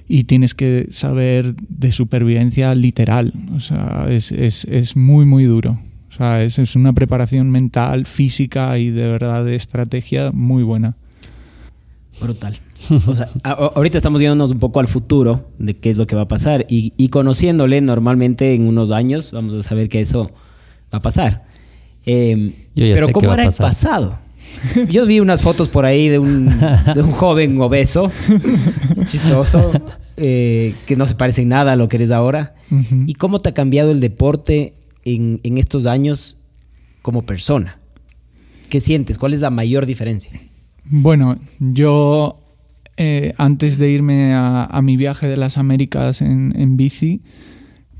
y 0.08 0.25
tienes 0.25 0.54
que 0.54 0.88
saber 0.91 1.56
de 1.56 1.91
supervivencia 1.91 2.75
literal. 2.75 3.34
O 3.56 3.60
sea, 3.60 4.06
es, 4.10 4.32
es, 4.32 4.65
es 4.65 4.95
muy, 4.95 5.25
muy 5.25 5.45
duro. 5.45 5.80
O 6.10 6.13
sea, 6.15 6.43
es, 6.43 6.60
es, 6.60 6.75
una 6.75 6.93
preparación 6.93 7.49
mental, 7.49 8.06
física 8.06 8.78
y 8.78 8.91
de 8.91 9.10
verdad 9.10 9.43
de 9.43 9.56
estrategia 9.56 10.32
muy 10.32 10.63
buena. 10.63 10.95
Brutal. 12.21 12.56
O 13.08 13.13
sea, 13.15 13.30
ahorita 13.43 13.97
estamos 13.97 14.21
yéndonos 14.21 14.51
un 14.51 14.60
poco 14.60 14.80
al 14.80 14.88
futuro 14.88 15.49
de 15.58 15.75
qué 15.75 15.89
es 15.89 15.97
lo 15.97 16.06
que 16.06 16.15
va 16.15 16.21
a 16.21 16.28
pasar 16.28 16.67
y, 16.69 16.93
y, 16.97 17.10
conociéndole 17.10 17.82
normalmente 17.82 18.54
en 18.54 18.67
unos 18.67 18.91
años 18.91 19.32
vamos 19.32 19.56
a 19.56 19.63
saber 19.63 19.89
que 19.89 20.01
eso 20.01 20.32
va 20.93 20.99
a 20.99 21.01
pasar. 21.01 21.45
Eh, 22.05 22.51
pero 22.75 23.11
¿cómo 23.11 23.33
era 23.33 23.43
el 23.43 23.53
pasado? 23.53 24.19
Yo 24.89 25.05
vi 25.05 25.19
unas 25.19 25.41
fotos 25.41 25.69
por 25.69 25.85
ahí 25.85 26.07
de 26.07 26.19
un, 26.19 26.45
de 26.47 27.01
un 27.01 27.11
joven 27.11 27.59
obeso, 27.61 28.11
chistoso, 29.07 29.71
eh, 30.17 30.73
que 30.85 30.95
no 30.95 31.05
se 31.05 31.15
parece 31.15 31.41
en 31.41 31.49
nada 31.49 31.73
a 31.73 31.75
lo 31.75 31.87
que 31.87 31.97
eres 31.97 32.11
ahora. 32.11 32.55
Uh 32.71 32.75
-huh. 32.75 33.03
¿Y 33.07 33.13
cómo 33.15 33.39
te 33.39 33.49
ha 33.49 33.53
cambiado 33.53 33.91
el 33.91 33.99
deporte 33.99 34.73
en, 35.03 35.39
en, 35.43 35.57
estos 35.57 35.85
años 35.85 36.37
como 37.01 37.23
persona? 37.25 37.79
¿Qué 38.69 38.79
sientes? 38.79 39.17
¿Cuál 39.17 39.33
es 39.33 39.41
la 39.41 39.49
mayor 39.49 39.85
diferencia? 39.85 40.31
Bueno, 40.85 41.37
yo 41.59 42.39
eh, 42.97 43.33
antes 43.37 43.77
de 43.77 43.89
irme 43.89 44.33
a, 44.33 44.65
a, 44.65 44.81
mi 44.81 44.97
viaje 44.97 45.27
de 45.27 45.37
las 45.37 45.57
Américas 45.57 46.21
en, 46.21 46.53
en 46.55 46.77
bici 46.77 47.21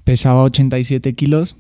pesaba 0.04 0.44
87 0.44 1.14
kilos 1.14 1.56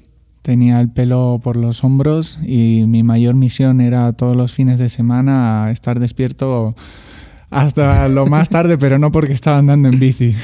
tenía 0.46 0.80
el 0.80 0.92
pelo 0.92 1.42
por 1.44 1.58
los 1.58 1.84
hombros 1.84 2.40
y 2.46 2.84
mi 2.86 3.02
mayor 3.02 3.34
misión 3.34 3.82
era 3.82 4.14
todos 4.14 4.36
los 4.36 4.54
fines 4.54 4.78
de 4.78 4.90
semana 4.90 5.72
estar 5.72 6.00
despierto 6.00 6.76
hasta 7.50 8.08
lo 8.10 8.28
más 8.28 8.50
tarde, 8.50 8.78
pero 8.78 9.00
no 9.00 9.12
porque 9.12 9.34
estaba 9.34 9.58
andando 9.58 9.90
en 9.90 10.00
bici. 10.00 10.36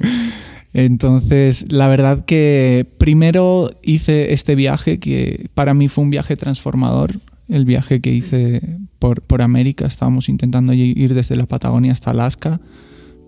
Entonces, 0.72 1.70
la 1.70 1.86
verdad 1.86 2.24
que 2.24 2.86
primero 2.96 3.68
hice 3.82 4.32
este 4.32 4.54
viaje 4.54 4.98
que 5.00 5.50
para 5.52 5.74
mí 5.74 5.88
fue 5.88 6.04
un 6.04 6.10
viaje 6.10 6.34
transformador, 6.36 7.12
el 7.50 7.66
viaje 7.66 8.00
que 8.00 8.14
hice 8.14 8.62
por, 8.98 9.20
por 9.20 9.42
América. 9.42 9.86
Estábamos 9.86 10.30
intentando 10.30 10.72
ir 10.72 11.12
desde 11.12 11.36
la 11.36 11.44
Patagonia 11.44 11.92
hasta 11.92 12.10
Alaska 12.10 12.58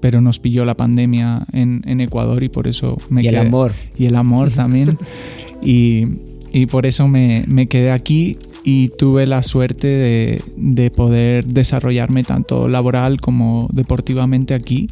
pero 0.01 0.21
nos 0.21 0.39
pilló 0.39 0.65
la 0.65 0.77
pandemia 0.77 1.45
en, 1.53 1.83
en 1.85 2.01
Ecuador 2.01 2.45
y 2.45 2.49
por 2.49 2.69
eso 2.69 2.99
me 3.11 3.21
y 3.21 3.25
quedé. 3.25 3.41
el 3.41 3.47
amor. 3.49 3.73
Y 3.99 4.07
el 4.07 4.15
amor 4.15 4.51
también. 4.51 4.97
y, 5.63 6.05
y, 6.53 6.67
por 6.67 6.87
eso 6.87 7.09
me, 7.09 7.45
me, 7.47 7.67
quedé 7.67 7.91
aquí 7.91 8.39
y 8.65 8.89
tuve 8.89 9.27
la 9.27 9.43
suerte 9.43 9.87
de, 9.89 10.43
de, 10.57 10.91
poder 10.91 11.47
desarrollarme 11.47 12.25
tanto 12.25 12.69
laboral 12.69 13.21
como 13.21 13.69
deportivamente 13.73 14.55
aquí. 14.55 14.89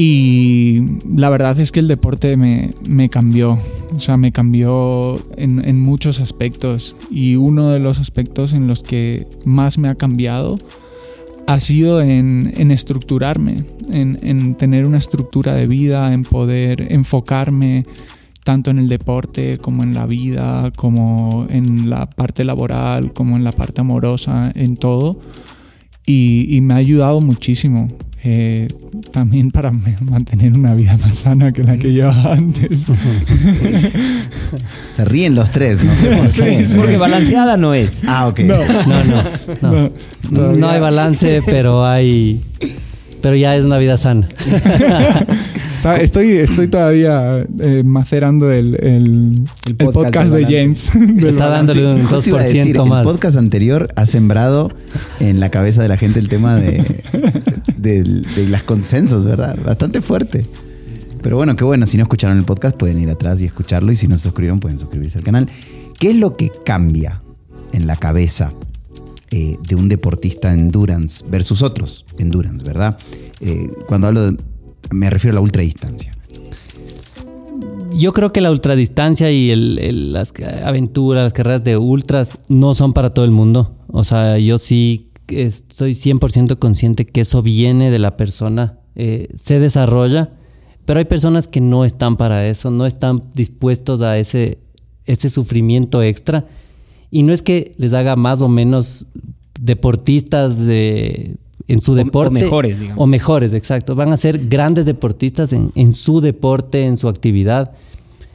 Y 0.00 0.80
la 1.16 1.28
verdad 1.28 1.58
es 1.58 1.72
que 1.72 1.80
el 1.80 1.88
deporte 1.88 2.36
me, 2.36 2.70
me 2.88 3.08
cambió, 3.08 3.58
o 3.96 3.98
sea, 3.98 4.16
me 4.16 4.30
cambió 4.30 5.16
en, 5.36 5.64
en 5.68 5.80
muchos 5.80 6.20
aspectos. 6.20 6.94
Y 7.10 7.34
uno 7.34 7.70
de 7.70 7.80
los 7.80 7.98
aspectos 7.98 8.52
en 8.52 8.68
los 8.68 8.84
que 8.84 9.26
más 9.44 9.76
me 9.76 9.88
ha 9.88 9.96
cambiado 9.96 10.58
ha 11.48 11.58
sido 11.60 12.02
en, 12.02 12.52
en 12.58 12.70
estructurarme, 12.70 13.64
en, 13.90 14.18
en, 14.22 14.54
tener 14.54 14.84
una 14.84 14.98
estructura 14.98 15.54
de 15.54 15.66
vida, 15.66 16.12
en 16.12 16.22
poder 16.22 16.92
enfocarme 16.92 17.86
tanto 18.48 18.70
en 18.70 18.78
el 18.78 18.88
deporte 18.88 19.58
como 19.58 19.82
en 19.82 19.92
la 19.92 20.06
vida, 20.06 20.72
como 20.74 21.46
en 21.50 21.90
la 21.90 22.08
parte 22.08 22.46
laboral, 22.46 23.12
como 23.12 23.36
en 23.36 23.44
la 23.44 23.52
parte 23.52 23.82
amorosa, 23.82 24.50
en 24.54 24.78
todo. 24.78 25.20
Y, 26.06 26.46
y 26.56 26.62
me 26.62 26.72
ha 26.72 26.78
ayudado 26.78 27.20
muchísimo. 27.20 27.88
Eh, 28.24 28.68
también 29.12 29.50
para 29.50 29.70
mantener 29.70 30.54
una 30.54 30.72
vida 30.74 30.96
más 30.96 31.18
sana 31.18 31.52
que 31.52 31.62
la 31.62 31.76
que 31.76 31.92
llevaba 31.92 32.32
antes. 32.32 32.86
Se 34.92 35.04
ríen 35.04 35.34
los 35.34 35.50
tres, 35.50 35.84
no 35.84 35.94
sé 35.94 36.16
por 36.16 36.32
qué. 36.32 36.64
Sí, 36.64 36.78
porque 36.78 36.96
balanceada 36.96 37.58
no 37.58 37.74
es. 37.74 38.02
Ah, 38.08 38.28
ok. 38.28 38.40
No, 38.40 38.56
no, 38.56 39.04
no. 39.60 39.90
No, 40.30 40.52
no 40.54 40.68
hay 40.70 40.80
balance, 40.80 41.42
pero 41.44 41.84
hay. 41.84 42.42
Pero 43.20 43.36
ya 43.36 43.54
es 43.56 43.66
una 43.66 43.76
vida 43.76 43.98
sana. 43.98 44.26
Está, 45.78 45.96
estoy, 45.98 46.32
estoy 46.32 46.66
todavía 46.66 47.46
eh, 47.60 47.84
macerando 47.84 48.50
el, 48.50 48.74
el, 48.84 49.44
el, 49.68 49.76
podcast, 49.76 49.78
el 49.78 49.92
podcast 49.92 50.32
de, 50.32 50.38
de 50.38 50.44
James. 50.44 50.90
Está 51.24 51.50
dándole 51.50 51.94
un 51.94 52.02
2% 52.04 52.36
decir, 52.36 52.80
más. 52.80 53.06
El 53.06 53.12
podcast 53.12 53.36
anterior 53.36 53.88
ha 53.94 54.04
sembrado 54.04 54.72
en 55.20 55.38
la 55.38 55.52
cabeza 55.52 55.80
de 55.80 55.86
la 55.86 55.96
gente 55.96 56.18
el 56.18 56.28
tema 56.28 56.56
de, 56.56 56.82
de, 57.76 58.02
de 58.02 58.48
los 58.48 58.64
consensos, 58.64 59.24
¿verdad? 59.24 59.56
Bastante 59.64 60.00
fuerte. 60.00 60.44
Pero 61.22 61.36
bueno, 61.36 61.54
qué 61.54 61.62
bueno. 61.62 61.86
Si 61.86 61.96
no 61.96 62.02
escucharon 62.02 62.38
el 62.38 62.44
podcast, 62.44 62.76
pueden 62.76 62.98
ir 62.98 63.10
atrás 63.10 63.40
y 63.40 63.44
escucharlo. 63.44 63.92
Y 63.92 63.96
si 63.96 64.08
no 64.08 64.16
se 64.16 64.24
suscribieron, 64.24 64.58
pueden 64.58 64.78
suscribirse 64.80 65.18
al 65.18 65.24
canal. 65.24 65.48
¿Qué 66.00 66.10
es 66.10 66.16
lo 66.16 66.36
que 66.36 66.50
cambia 66.66 67.22
en 67.70 67.86
la 67.86 67.94
cabeza 67.94 68.52
eh, 69.30 69.56
de 69.62 69.76
un 69.76 69.88
deportista 69.88 70.52
endurance 70.52 71.24
versus 71.30 71.62
otros 71.62 72.04
endurance, 72.18 72.64
verdad? 72.66 72.98
Eh, 73.40 73.70
cuando 73.86 74.08
hablo 74.08 74.32
de 74.32 74.36
me 74.90 75.10
refiero 75.10 75.34
a 75.34 75.36
la 75.36 75.40
ultradistancia. 75.40 76.12
Yo 77.92 78.12
creo 78.12 78.32
que 78.32 78.40
la 78.40 78.50
ultradistancia 78.50 79.30
y 79.32 79.54
las 79.56 80.32
aventuras, 80.64 81.24
las 81.24 81.32
carreras 81.32 81.64
de 81.64 81.76
ultras 81.76 82.38
no 82.48 82.74
son 82.74 82.92
para 82.92 83.12
todo 83.12 83.24
el 83.24 83.32
mundo. 83.32 83.76
O 83.88 84.04
sea, 84.04 84.38
yo 84.38 84.58
sí 84.58 85.10
estoy 85.26 85.92
100% 85.92 86.58
consciente 86.58 87.06
que 87.06 87.22
eso 87.22 87.42
viene 87.42 87.90
de 87.90 87.98
la 87.98 88.16
persona, 88.16 88.78
eh, 88.94 89.28
se 89.40 89.58
desarrolla, 89.58 90.32
pero 90.84 90.98
hay 91.00 91.06
personas 91.06 91.48
que 91.48 91.60
no 91.60 91.84
están 91.84 92.16
para 92.16 92.46
eso, 92.46 92.70
no 92.70 92.86
están 92.86 93.30
dispuestos 93.34 94.00
a 94.00 94.16
ese 94.16 94.58
sufrimiento 95.28 96.02
extra. 96.02 96.46
Y 97.10 97.22
no 97.22 97.32
es 97.32 97.42
que 97.42 97.72
les 97.76 97.94
haga 97.94 98.16
más 98.16 98.42
o 98.42 98.48
menos 98.48 99.06
deportistas 99.60 100.58
de 100.66 101.36
en 101.68 101.80
su 101.80 101.94
deporte. 101.94 102.40
O 102.40 102.44
mejores, 102.44 102.80
digamos. 102.80 103.02
O 103.02 103.06
mejores, 103.06 103.52
exacto. 103.52 103.94
Van 103.94 104.12
a 104.12 104.16
ser 104.16 104.48
grandes 104.48 104.86
deportistas 104.86 105.52
en, 105.52 105.70
en 105.74 105.92
su 105.92 106.20
deporte, 106.20 106.84
en 106.84 106.96
su 106.96 107.08
actividad. 107.08 107.72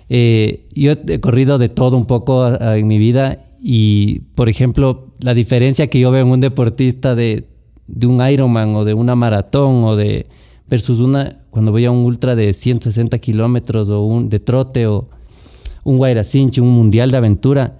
Eh, 0.09 0.65
yo 0.73 0.91
he 0.91 1.19
corrido 1.19 1.57
de 1.57 1.69
todo 1.69 1.97
un 1.97 2.05
poco 2.05 2.43
a, 2.43 2.71
a, 2.71 2.77
en 2.77 2.87
mi 2.87 2.99
vida 2.99 3.39
y, 3.61 4.19
por 4.35 4.49
ejemplo, 4.49 5.07
la 5.19 5.33
diferencia 5.33 5.87
que 5.87 5.99
yo 5.99 6.11
veo 6.11 6.25
en 6.25 6.31
un 6.31 6.39
deportista 6.39 7.15
de, 7.15 7.47
de 7.87 8.07
un 8.07 8.25
Ironman 8.25 8.75
o 8.75 8.85
de 8.85 8.93
una 8.93 9.15
maratón 9.15 9.83
o 9.83 9.95
de 9.95 10.27
versus 10.67 10.99
una 10.99 11.39
cuando 11.49 11.71
voy 11.71 11.85
a 11.85 11.91
un 11.91 12.05
ultra 12.05 12.35
de 12.35 12.51
160 12.51 13.17
kilómetros 13.19 13.89
o 13.89 14.03
un 14.03 14.29
de 14.29 14.39
trote 14.39 14.87
o 14.87 15.09
un 15.83 15.97
Guairacinchi, 15.97 16.61
un 16.61 16.69
mundial 16.69 17.11
de 17.11 17.17
aventura, 17.17 17.77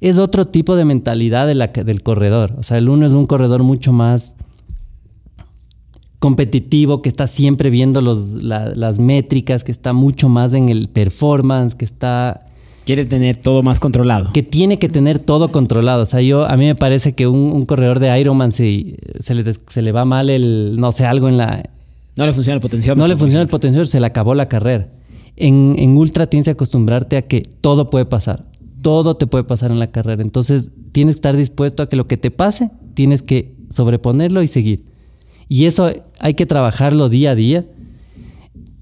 es 0.00 0.18
otro 0.18 0.46
tipo 0.46 0.74
de 0.76 0.84
mentalidad 0.84 1.46
de 1.46 1.54
la, 1.54 1.68
del 1.68 2.02
corredor. 2.02 2.54
O 2.58 2.62
sea, 2.62 2.78
el 2.78 2.88
uno 2.88 3.06
es 3.06 3.12
un 3.12 3.26
corredor 3.26 3.62
mucho 3.62 3.92
más 3.92 4.34
competitivo, 6.22 7.02
que 7.02 7.08
está 7.08 7.26
siempre 7.26 7.68
viendo 7.68 8.00
los, 8.00 8.44
la, 8.44 8.70
las 8.76 9.00
métricas, 9.00 9.64
que 9.64 9.72
está 9.72 9.92
mucho 9.92 10.28
más 10.28 10.54
en 10.54 10.68
el 10.68 10.86
performance, 10.86 11.74
que 11.74 11.84
está 11.84 12.46
Quiere 12.84 13.04
tener 13.04 13.36
todo 13.36 13.62
más 13.62 13.80
controlado. 13.80 14.32
Que 14.32 14.42
tiene 14.42 14.78
que 14.78 14.88
tener 14.88 15.18
todo 15.18 15.52
controlado. 15.52 16.02
O 16.02 16.06
sea, 16.06 16.20
yo, 16.20 16.44
a 16.46 16.56
mí 16.56 16.64
me 16.64 16.74
parece 16.74 17.14
que 17.14 17.26
un, 17.26 17.52
un 17.52 17.66
corredor 17.66 18.00
de 18.00 18.18
Ironman, 18.18 18.52
si 18.52 18.96
se 19.20 19.34
le, 19.34 19.44
se 19.54 19.82
le 19.82 19.92
va 19.92 20.04
mal 20.04 20.30
el, 20.30 20.76
no 20.78 20.90
sé, 20.90 21.06
algo 21.06 21.28
en 21.28 21.38
la... 21.38 21.62
No 22.16 22.26
le 22.26 22.32
funciona 22.32 22.56
el 22.56 22.60
potencial. 22.60 22.96
No 22.96 23.06
le 23.06 23.16
funciona 23.16 23.42
el 23.42 23.48
potencial, 23.48 23.86
se 23.86 24.00
le 24.00 24.06
acabó 24.06 24.34
la 24.34 24.48
carrera. 24.48 24.88
En, 25.36 25.74
en 25.78 25.96
ultra 25.96 26.26
tienes 26.26 26.46
que 26.46 26.52
acostumbrarte 26.52 27.16
a 27.16 27.22
que 27.22 27.42
todo 27.42 27.88
puede 27.88 28.04
pasar. 28.04 28.46
Todo 28.80 29.16
te 29.16 29.28
puede 29.28 29.44
pasar 29.44 29.70
en 29.70 29.78
la 29.78 29.86
carrera. 29.86 30.22
Entonces, 30.22 30.72
tienes 30.90 31.14
que 31.14 31.18
estar 31.18 31.36
dispuesto 31.36 31.84
a 31.84 31.88
que 31.88 31.96
lo 31.96 32.08
que 32.08 32.16
te 32.16 32.32
pase, 32.32 32.70
tienes 32.94 33.22
que 33.22 33.54
sobreponerlo 33.70 34.42
y 34.42 34.48
seguir. 34.48 34.91
Y 35.48 35.66
eso 35.66 35.90
hay 36.20 36.34
que 36.34 36.46
trabajarlo 36.46 37.08
día 37.08 37.32
a 37.32 37.34
día. 37.34 37.64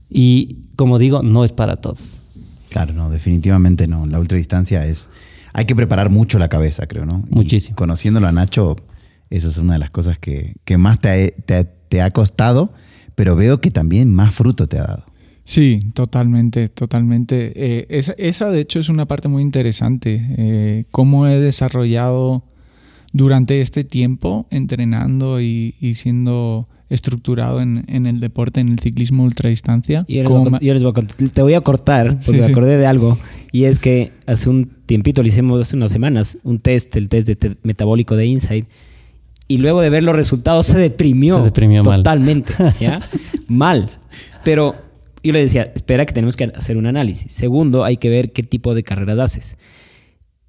Y 0.08 0.56
como 0.76 0.98
digo, 0.98 1.22
no 1.22 1.44
es 1.44 1.52
para 1.52 1.76
todos. 1.76 2.16
Claro, 2.70 2.92
no, 2.94 3.10
definitivamente 3.10 3.86
no. 3.86 4.06
La 4.06 4.18
ultradistancia 4.18 4.84
es. 4.86 5.08
Hay 5.52 5.64
que 5.64 5.74
preparar 5.74 6.10
mucho 6.10 6.38
la 6.38 6.48
cabeza, 6.48 6.86
creo, 6.86 7.04
¿no? 7.06 7.24
Y 7.30 7.34
Muchísimo. 7.34 7.76
conociéndolo 7.76 8.28
a 8.28 8.32
Nacho, 8.32 8.76
eso 9.30 9.48
es 9.48 9.58
una 9.58 9.72
de 9.74 9.78
las 9.80 9.90
cosas 9.90 10.18
que, 10.18 10.54
que 10.64 10.78
más 10.78 11.00
te 11.00 11.08
ha, 11.08 11.28
te 11.44 11.54
ha- 11.56 11.64
te 11.64 12.00
ha 12.02 12.10
costado, 12.12 12.72
pero 13.16 13.34
veo 13.34 13.60
que 13.60 13.72
también 13.72 14.12
más 14.12 14.32
fruto 14.32 14.68
te 14.68 14.78
ha 14.78 14.82
dado. 14.84 15.04
Sí, 15.42 15.80
totalmente, 15.94 16.68
totalmente. 16.68 17.52
Eh, 17.56 17.86
esa, 17.90 18.12
esa, 18.16 18.50
de 18.50 18.60
hecho, 18.60 18.78
es 18.78 18.88
una 18.88 19.06
parte 19.06 19.26
muy 19.26 19.42
interesante. 19.42 20.24
eh, 20.38 20.84
cómo 20.92 21.26
he 21.26 21.40
desarrollado 21.40 22.44
durante 23.12 23.60
este 23.60 23.84
tiempo 23.84 24.46
entrenando 24.50 25.40
y, 25.40 25.74
y 25.80 25.94
siendo 25.94 26.68
estructurado 26.88 27.60
en, 27.60 27.84
en 27.88 28.06
el 28.06 28.18
deporte, 28.20 28.60
en 28.60 28.68
el 28.68 28.78
ciclismo 28.80 29.22
ultradistancia. 29.24 30.04
Yo 30.08 30.22
les, 30.22 30.28
voy 30.28 30.40
a, 30.40 30.44
me- 30.44 30.50
con- 30.50 30.60
yo 30.60 30.72
les 30.74 30.82
voy 30.82 30.90
a 30.90 30.94
cont- 30.94 31.30
te 31.32 31.42
voy 31.42 31.54
a 31.54 31.60
cortar 31.60 32.08
porque 32.14 32.24
Sí, 32.24 32.32
me 32.32 32.44
sí. 32.44 32.50
acordé 32.50 32.76
de 32.78 32.86
algo. 32.86 33.16
Y 33.52 33.64
es 33.64 33.78
que 33.78 34.12
hace 34.26 34.50
un 34.50 34.70
tiempito 34.86 35.22
le 35.22 35.28
hicimos, 35.28 35.60
hace 35.60 35.76
unas 35.76 35.92
semanas, 35.92 36.38
un 36.42 36.58
test, 36.58 36.94
el 36.96 37.08
test 37.08 37.28
de 37.28 37.36
te- 37.36 37.56
metabólico 37.62 38.16
de 38.16 38.26
Insight. 38.26 38.66
Y 39.46 39.58
luego 39.58 39.80
de 39.80 39.90
ver 39.90 40.02
los 40.04 40.14
resultados 40.16 40.66
se 40.66 40.78
deprimió. 40.78 41.36
Se 41.38 41.42
deprimió 41.44 41.82
mal. 41.84 42.00
totalmente. 42.00 42.52
¿ya? 42.80 43.00
mal. 43.48 43.90
Pero 44.44 44.74
yo 45.22 45.32
le 45.32 45.40
decía, 45.40 45.70
espera 45.74 46.06
que 46.06 46.12
tenemos 46.14 46.36
que 46.36 46.44
hacer 46.44 46.76
un 46.76 46.86
análisis. 46.86 47.32
Segundo, 47.32 47.84
hay 47.84 47.96
que 47.98 48.08
ver 48.08 48.32
qué 48.32 48.42
tipo 48.42 48.74
de 48.74 48.82
carreras 48.84 49.18
haces. 49.18 49.56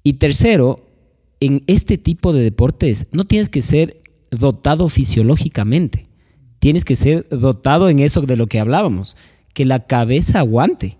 Y 0.04 0.14
tercero, 0.14 0.86
en 1.42 1.60
este 1.66 1.98
tipo 1.98 2.32
de 2.32 2.40
deportes 2.40 3.08
no 3.10 3.24
tienes 3.24 3.48
que 3.48 3.62
ser 3.62 4.00
dotado 4.30 4.88
fisiológicamente. 4.88 6.06
Tienes 6.60 6.84
que 6.84 6.94
ser 6.94 7.26
dotado 7.30 7.88
en 7.88 7.98
eso 7.98 8.20
de 8.20 8.36
lo 8.36 8.46
que 8.46 8.60
hablábamos, 8.60 9.16
que 9.52 9.64
la 9.64 9.84
cabeza 9.86 10.38
aguante. 10.38 10.98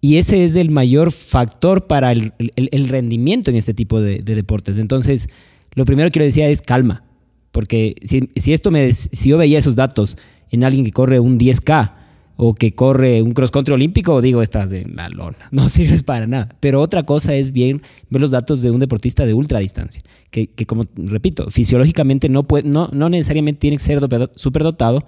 Y 0.00 0.18
ese 0.18 0.44
es 0.44 0.54
el 0.54 0.70
mayor 0.70 1.10
factor 1.10 1.88
para 1.88 2.12
el, 2.12 2.88
rendimiento 2.88 3.50
en 3.50 3.56
este 3.56 3.74
tipo 3.74 4.00
de, 4.00 4.20
de 4.20 4.36
deportes. 4.36 4.78
Entonces, 4.78 5.28
lo 5.74 5.84
primero 5.84 6.12
que 6.12 6.20
yo 6.20 6.24
decía 6.24 6.48
es 6.48 6.62
calma. 6.62 7.02
Porque 7.50 7.96
si, 8.04 8.30
si 8.36 8.52
esto 8.52 8.70
me, 8.70 8.92
si 8.92 9.30
yo 9.30 9.38
veía 9.38 9.58
esos 9.58 9.74
datos 9.74 10.16
en 10.50 10.62
alguien 10.62 10.84
que 10.84 10.92
corre 10.92 11.18
un 11.18 11.36
10K 11.36 11.94
o 12.42 12.54
que 12.54 12.74
corre 12.74 13.20
un 13.20 13.32
cross 13.32 13.50
country 13.50 13.74
olímpico, 13.74 14.22
digo, 14.22 14.40
estás 14.40 14.70
de 14.70 14.86
la 14.86 15.10
lona, 15.10 15.36
no 15.50 15.68
sirves 15.68 16.02
para 16.02 16.26
nada. 16.26 16.48
Pero 16.58 16.80
otra 16.80 17.02
cosa 17.02 17.34
es 17.34 17.52
bien 17.52 17.82
ver 18.08 18.22
los 18.22 18.30
datos 18.30 18.62
de 18.62 18.70
un 18.70 18.80
deportista 18.80 19.26
de 19.26 19.34
ultradistancia, 19.34 20.02
que, 20.30 20.46
que 20.46 20.64
como 20.64 20.84
repito, 20.96 21.50
fisiológicamente 21.50 22.30
no, 22.30 22.44
puede, 22.44 22.66
no, 22.66 22.88
no 22.94 23.10
necesariamente 23.10 23.60
tiene 23.60 23.76
que 23.76 23.82
ser 23.82 24.00
superdotado, 24.36 25.04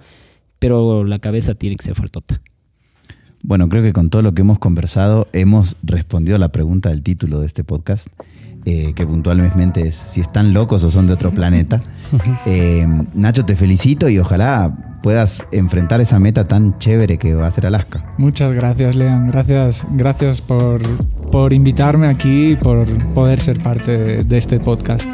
pero 0.59 1.03
la 1.03 1.17
cabeza 1.17 1.55
tiene 1.55 1.75
que 1.75 1.83
ser 1.83 1.95
fuertota. 1.95 2.39
Bueno, 3.41 3.67
creo 3.67 3.81
que 3.81 3.93
con 3.93 4.11
todo 4.11 4.21
lo 4.21 4.35
que 4.35 4.41
hemos 4.41 4.59
conversado 4.59 5.27
hemos 5.33 5.75
respondido 5.81 6.35
a 6.35 6.39
la 6.39 6.49
pregunta 6.49 6.89
del 6.89 7.01
título 7.01 7.39
de 7.39 7.47
este 7.47 7.63
podcast, 7.63 8.09
eh, 8.65 8.93
que 8.95 9.05
puntualmente 9.05 9.87
es 9.87 9.95
si 9.95 10.21
están 10.21 10.53
locos 10.53 10.83
o 10.83 10.91
son 10.91 11.07
de 11.07 11.13
otro 11.13 11.31
planeta. 11.31 11.81
Eh, 12.45 12.85
Nacho, 13.13 13.43
te 13.45 13.55
felicito 13.55 14.07
y 14.07 14.19
ojalá 14.19 14.71
puedas 15.01 15.45
enfrentar 15.51 15.99
esa 16.01 16.19
meta 16.19 16.43
tan 16.43 16.77
chévere 16.77 17.17
que 17.17 17.33
va 17.33 17.47
a 17.47 17.51
ser 17.51 17.65
Alaska. 17.65 18.05
Muchas 18.17 18.53
gracias, 18.53 18.95
Lean. 18.95 19.27
Gracias, 19.27 19.85
gracias 19.91 20.41
por, 20.41 20.81
por 21.31 21.53
invitarme 21.53 22.07
aquí 22.07 22.51
y 22.51 22.55
por 22.55 22.85
poder 23.13 23.39
ser 23.39 23.61
parte 23.63 23.97
de, 23.97 24.23
de 24.23 24.37
este 24.37 24.59
podcast. 24.59 25.07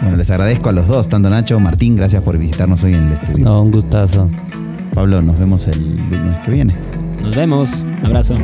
Bueno, 0.00 0.16
les 0.16 0.30
agradezco 0.30 0.68
a 0.68 0.72
los 0.72 0.86
dos, 0.86 1.08
tanto 1.08 1.30
Nacho, 1.30 1.58
Martín, 1.58 1.96
gracias 1.96 2.22
por 2.22 2.38
visitarnos 2.38 2.84
hoy 2.84 2.94
en 2.94 3.06
el 3.06 3.12
estudio. 3.12 3.44
No, 3.44 3.62
un 3.62 3.72
gustazo. 3.72 4.30
Pablo, 4.94 5.20
nos 5.20 5.38
vemos 5.40 5.66
el 5.68 5.96
lunes 6.10 6.38
que 6.44 6.50
viene. 6.50 6.74
Nos 7.22 7.36
vemos. 7.36 7.84
Abrazo. 8.02 8.34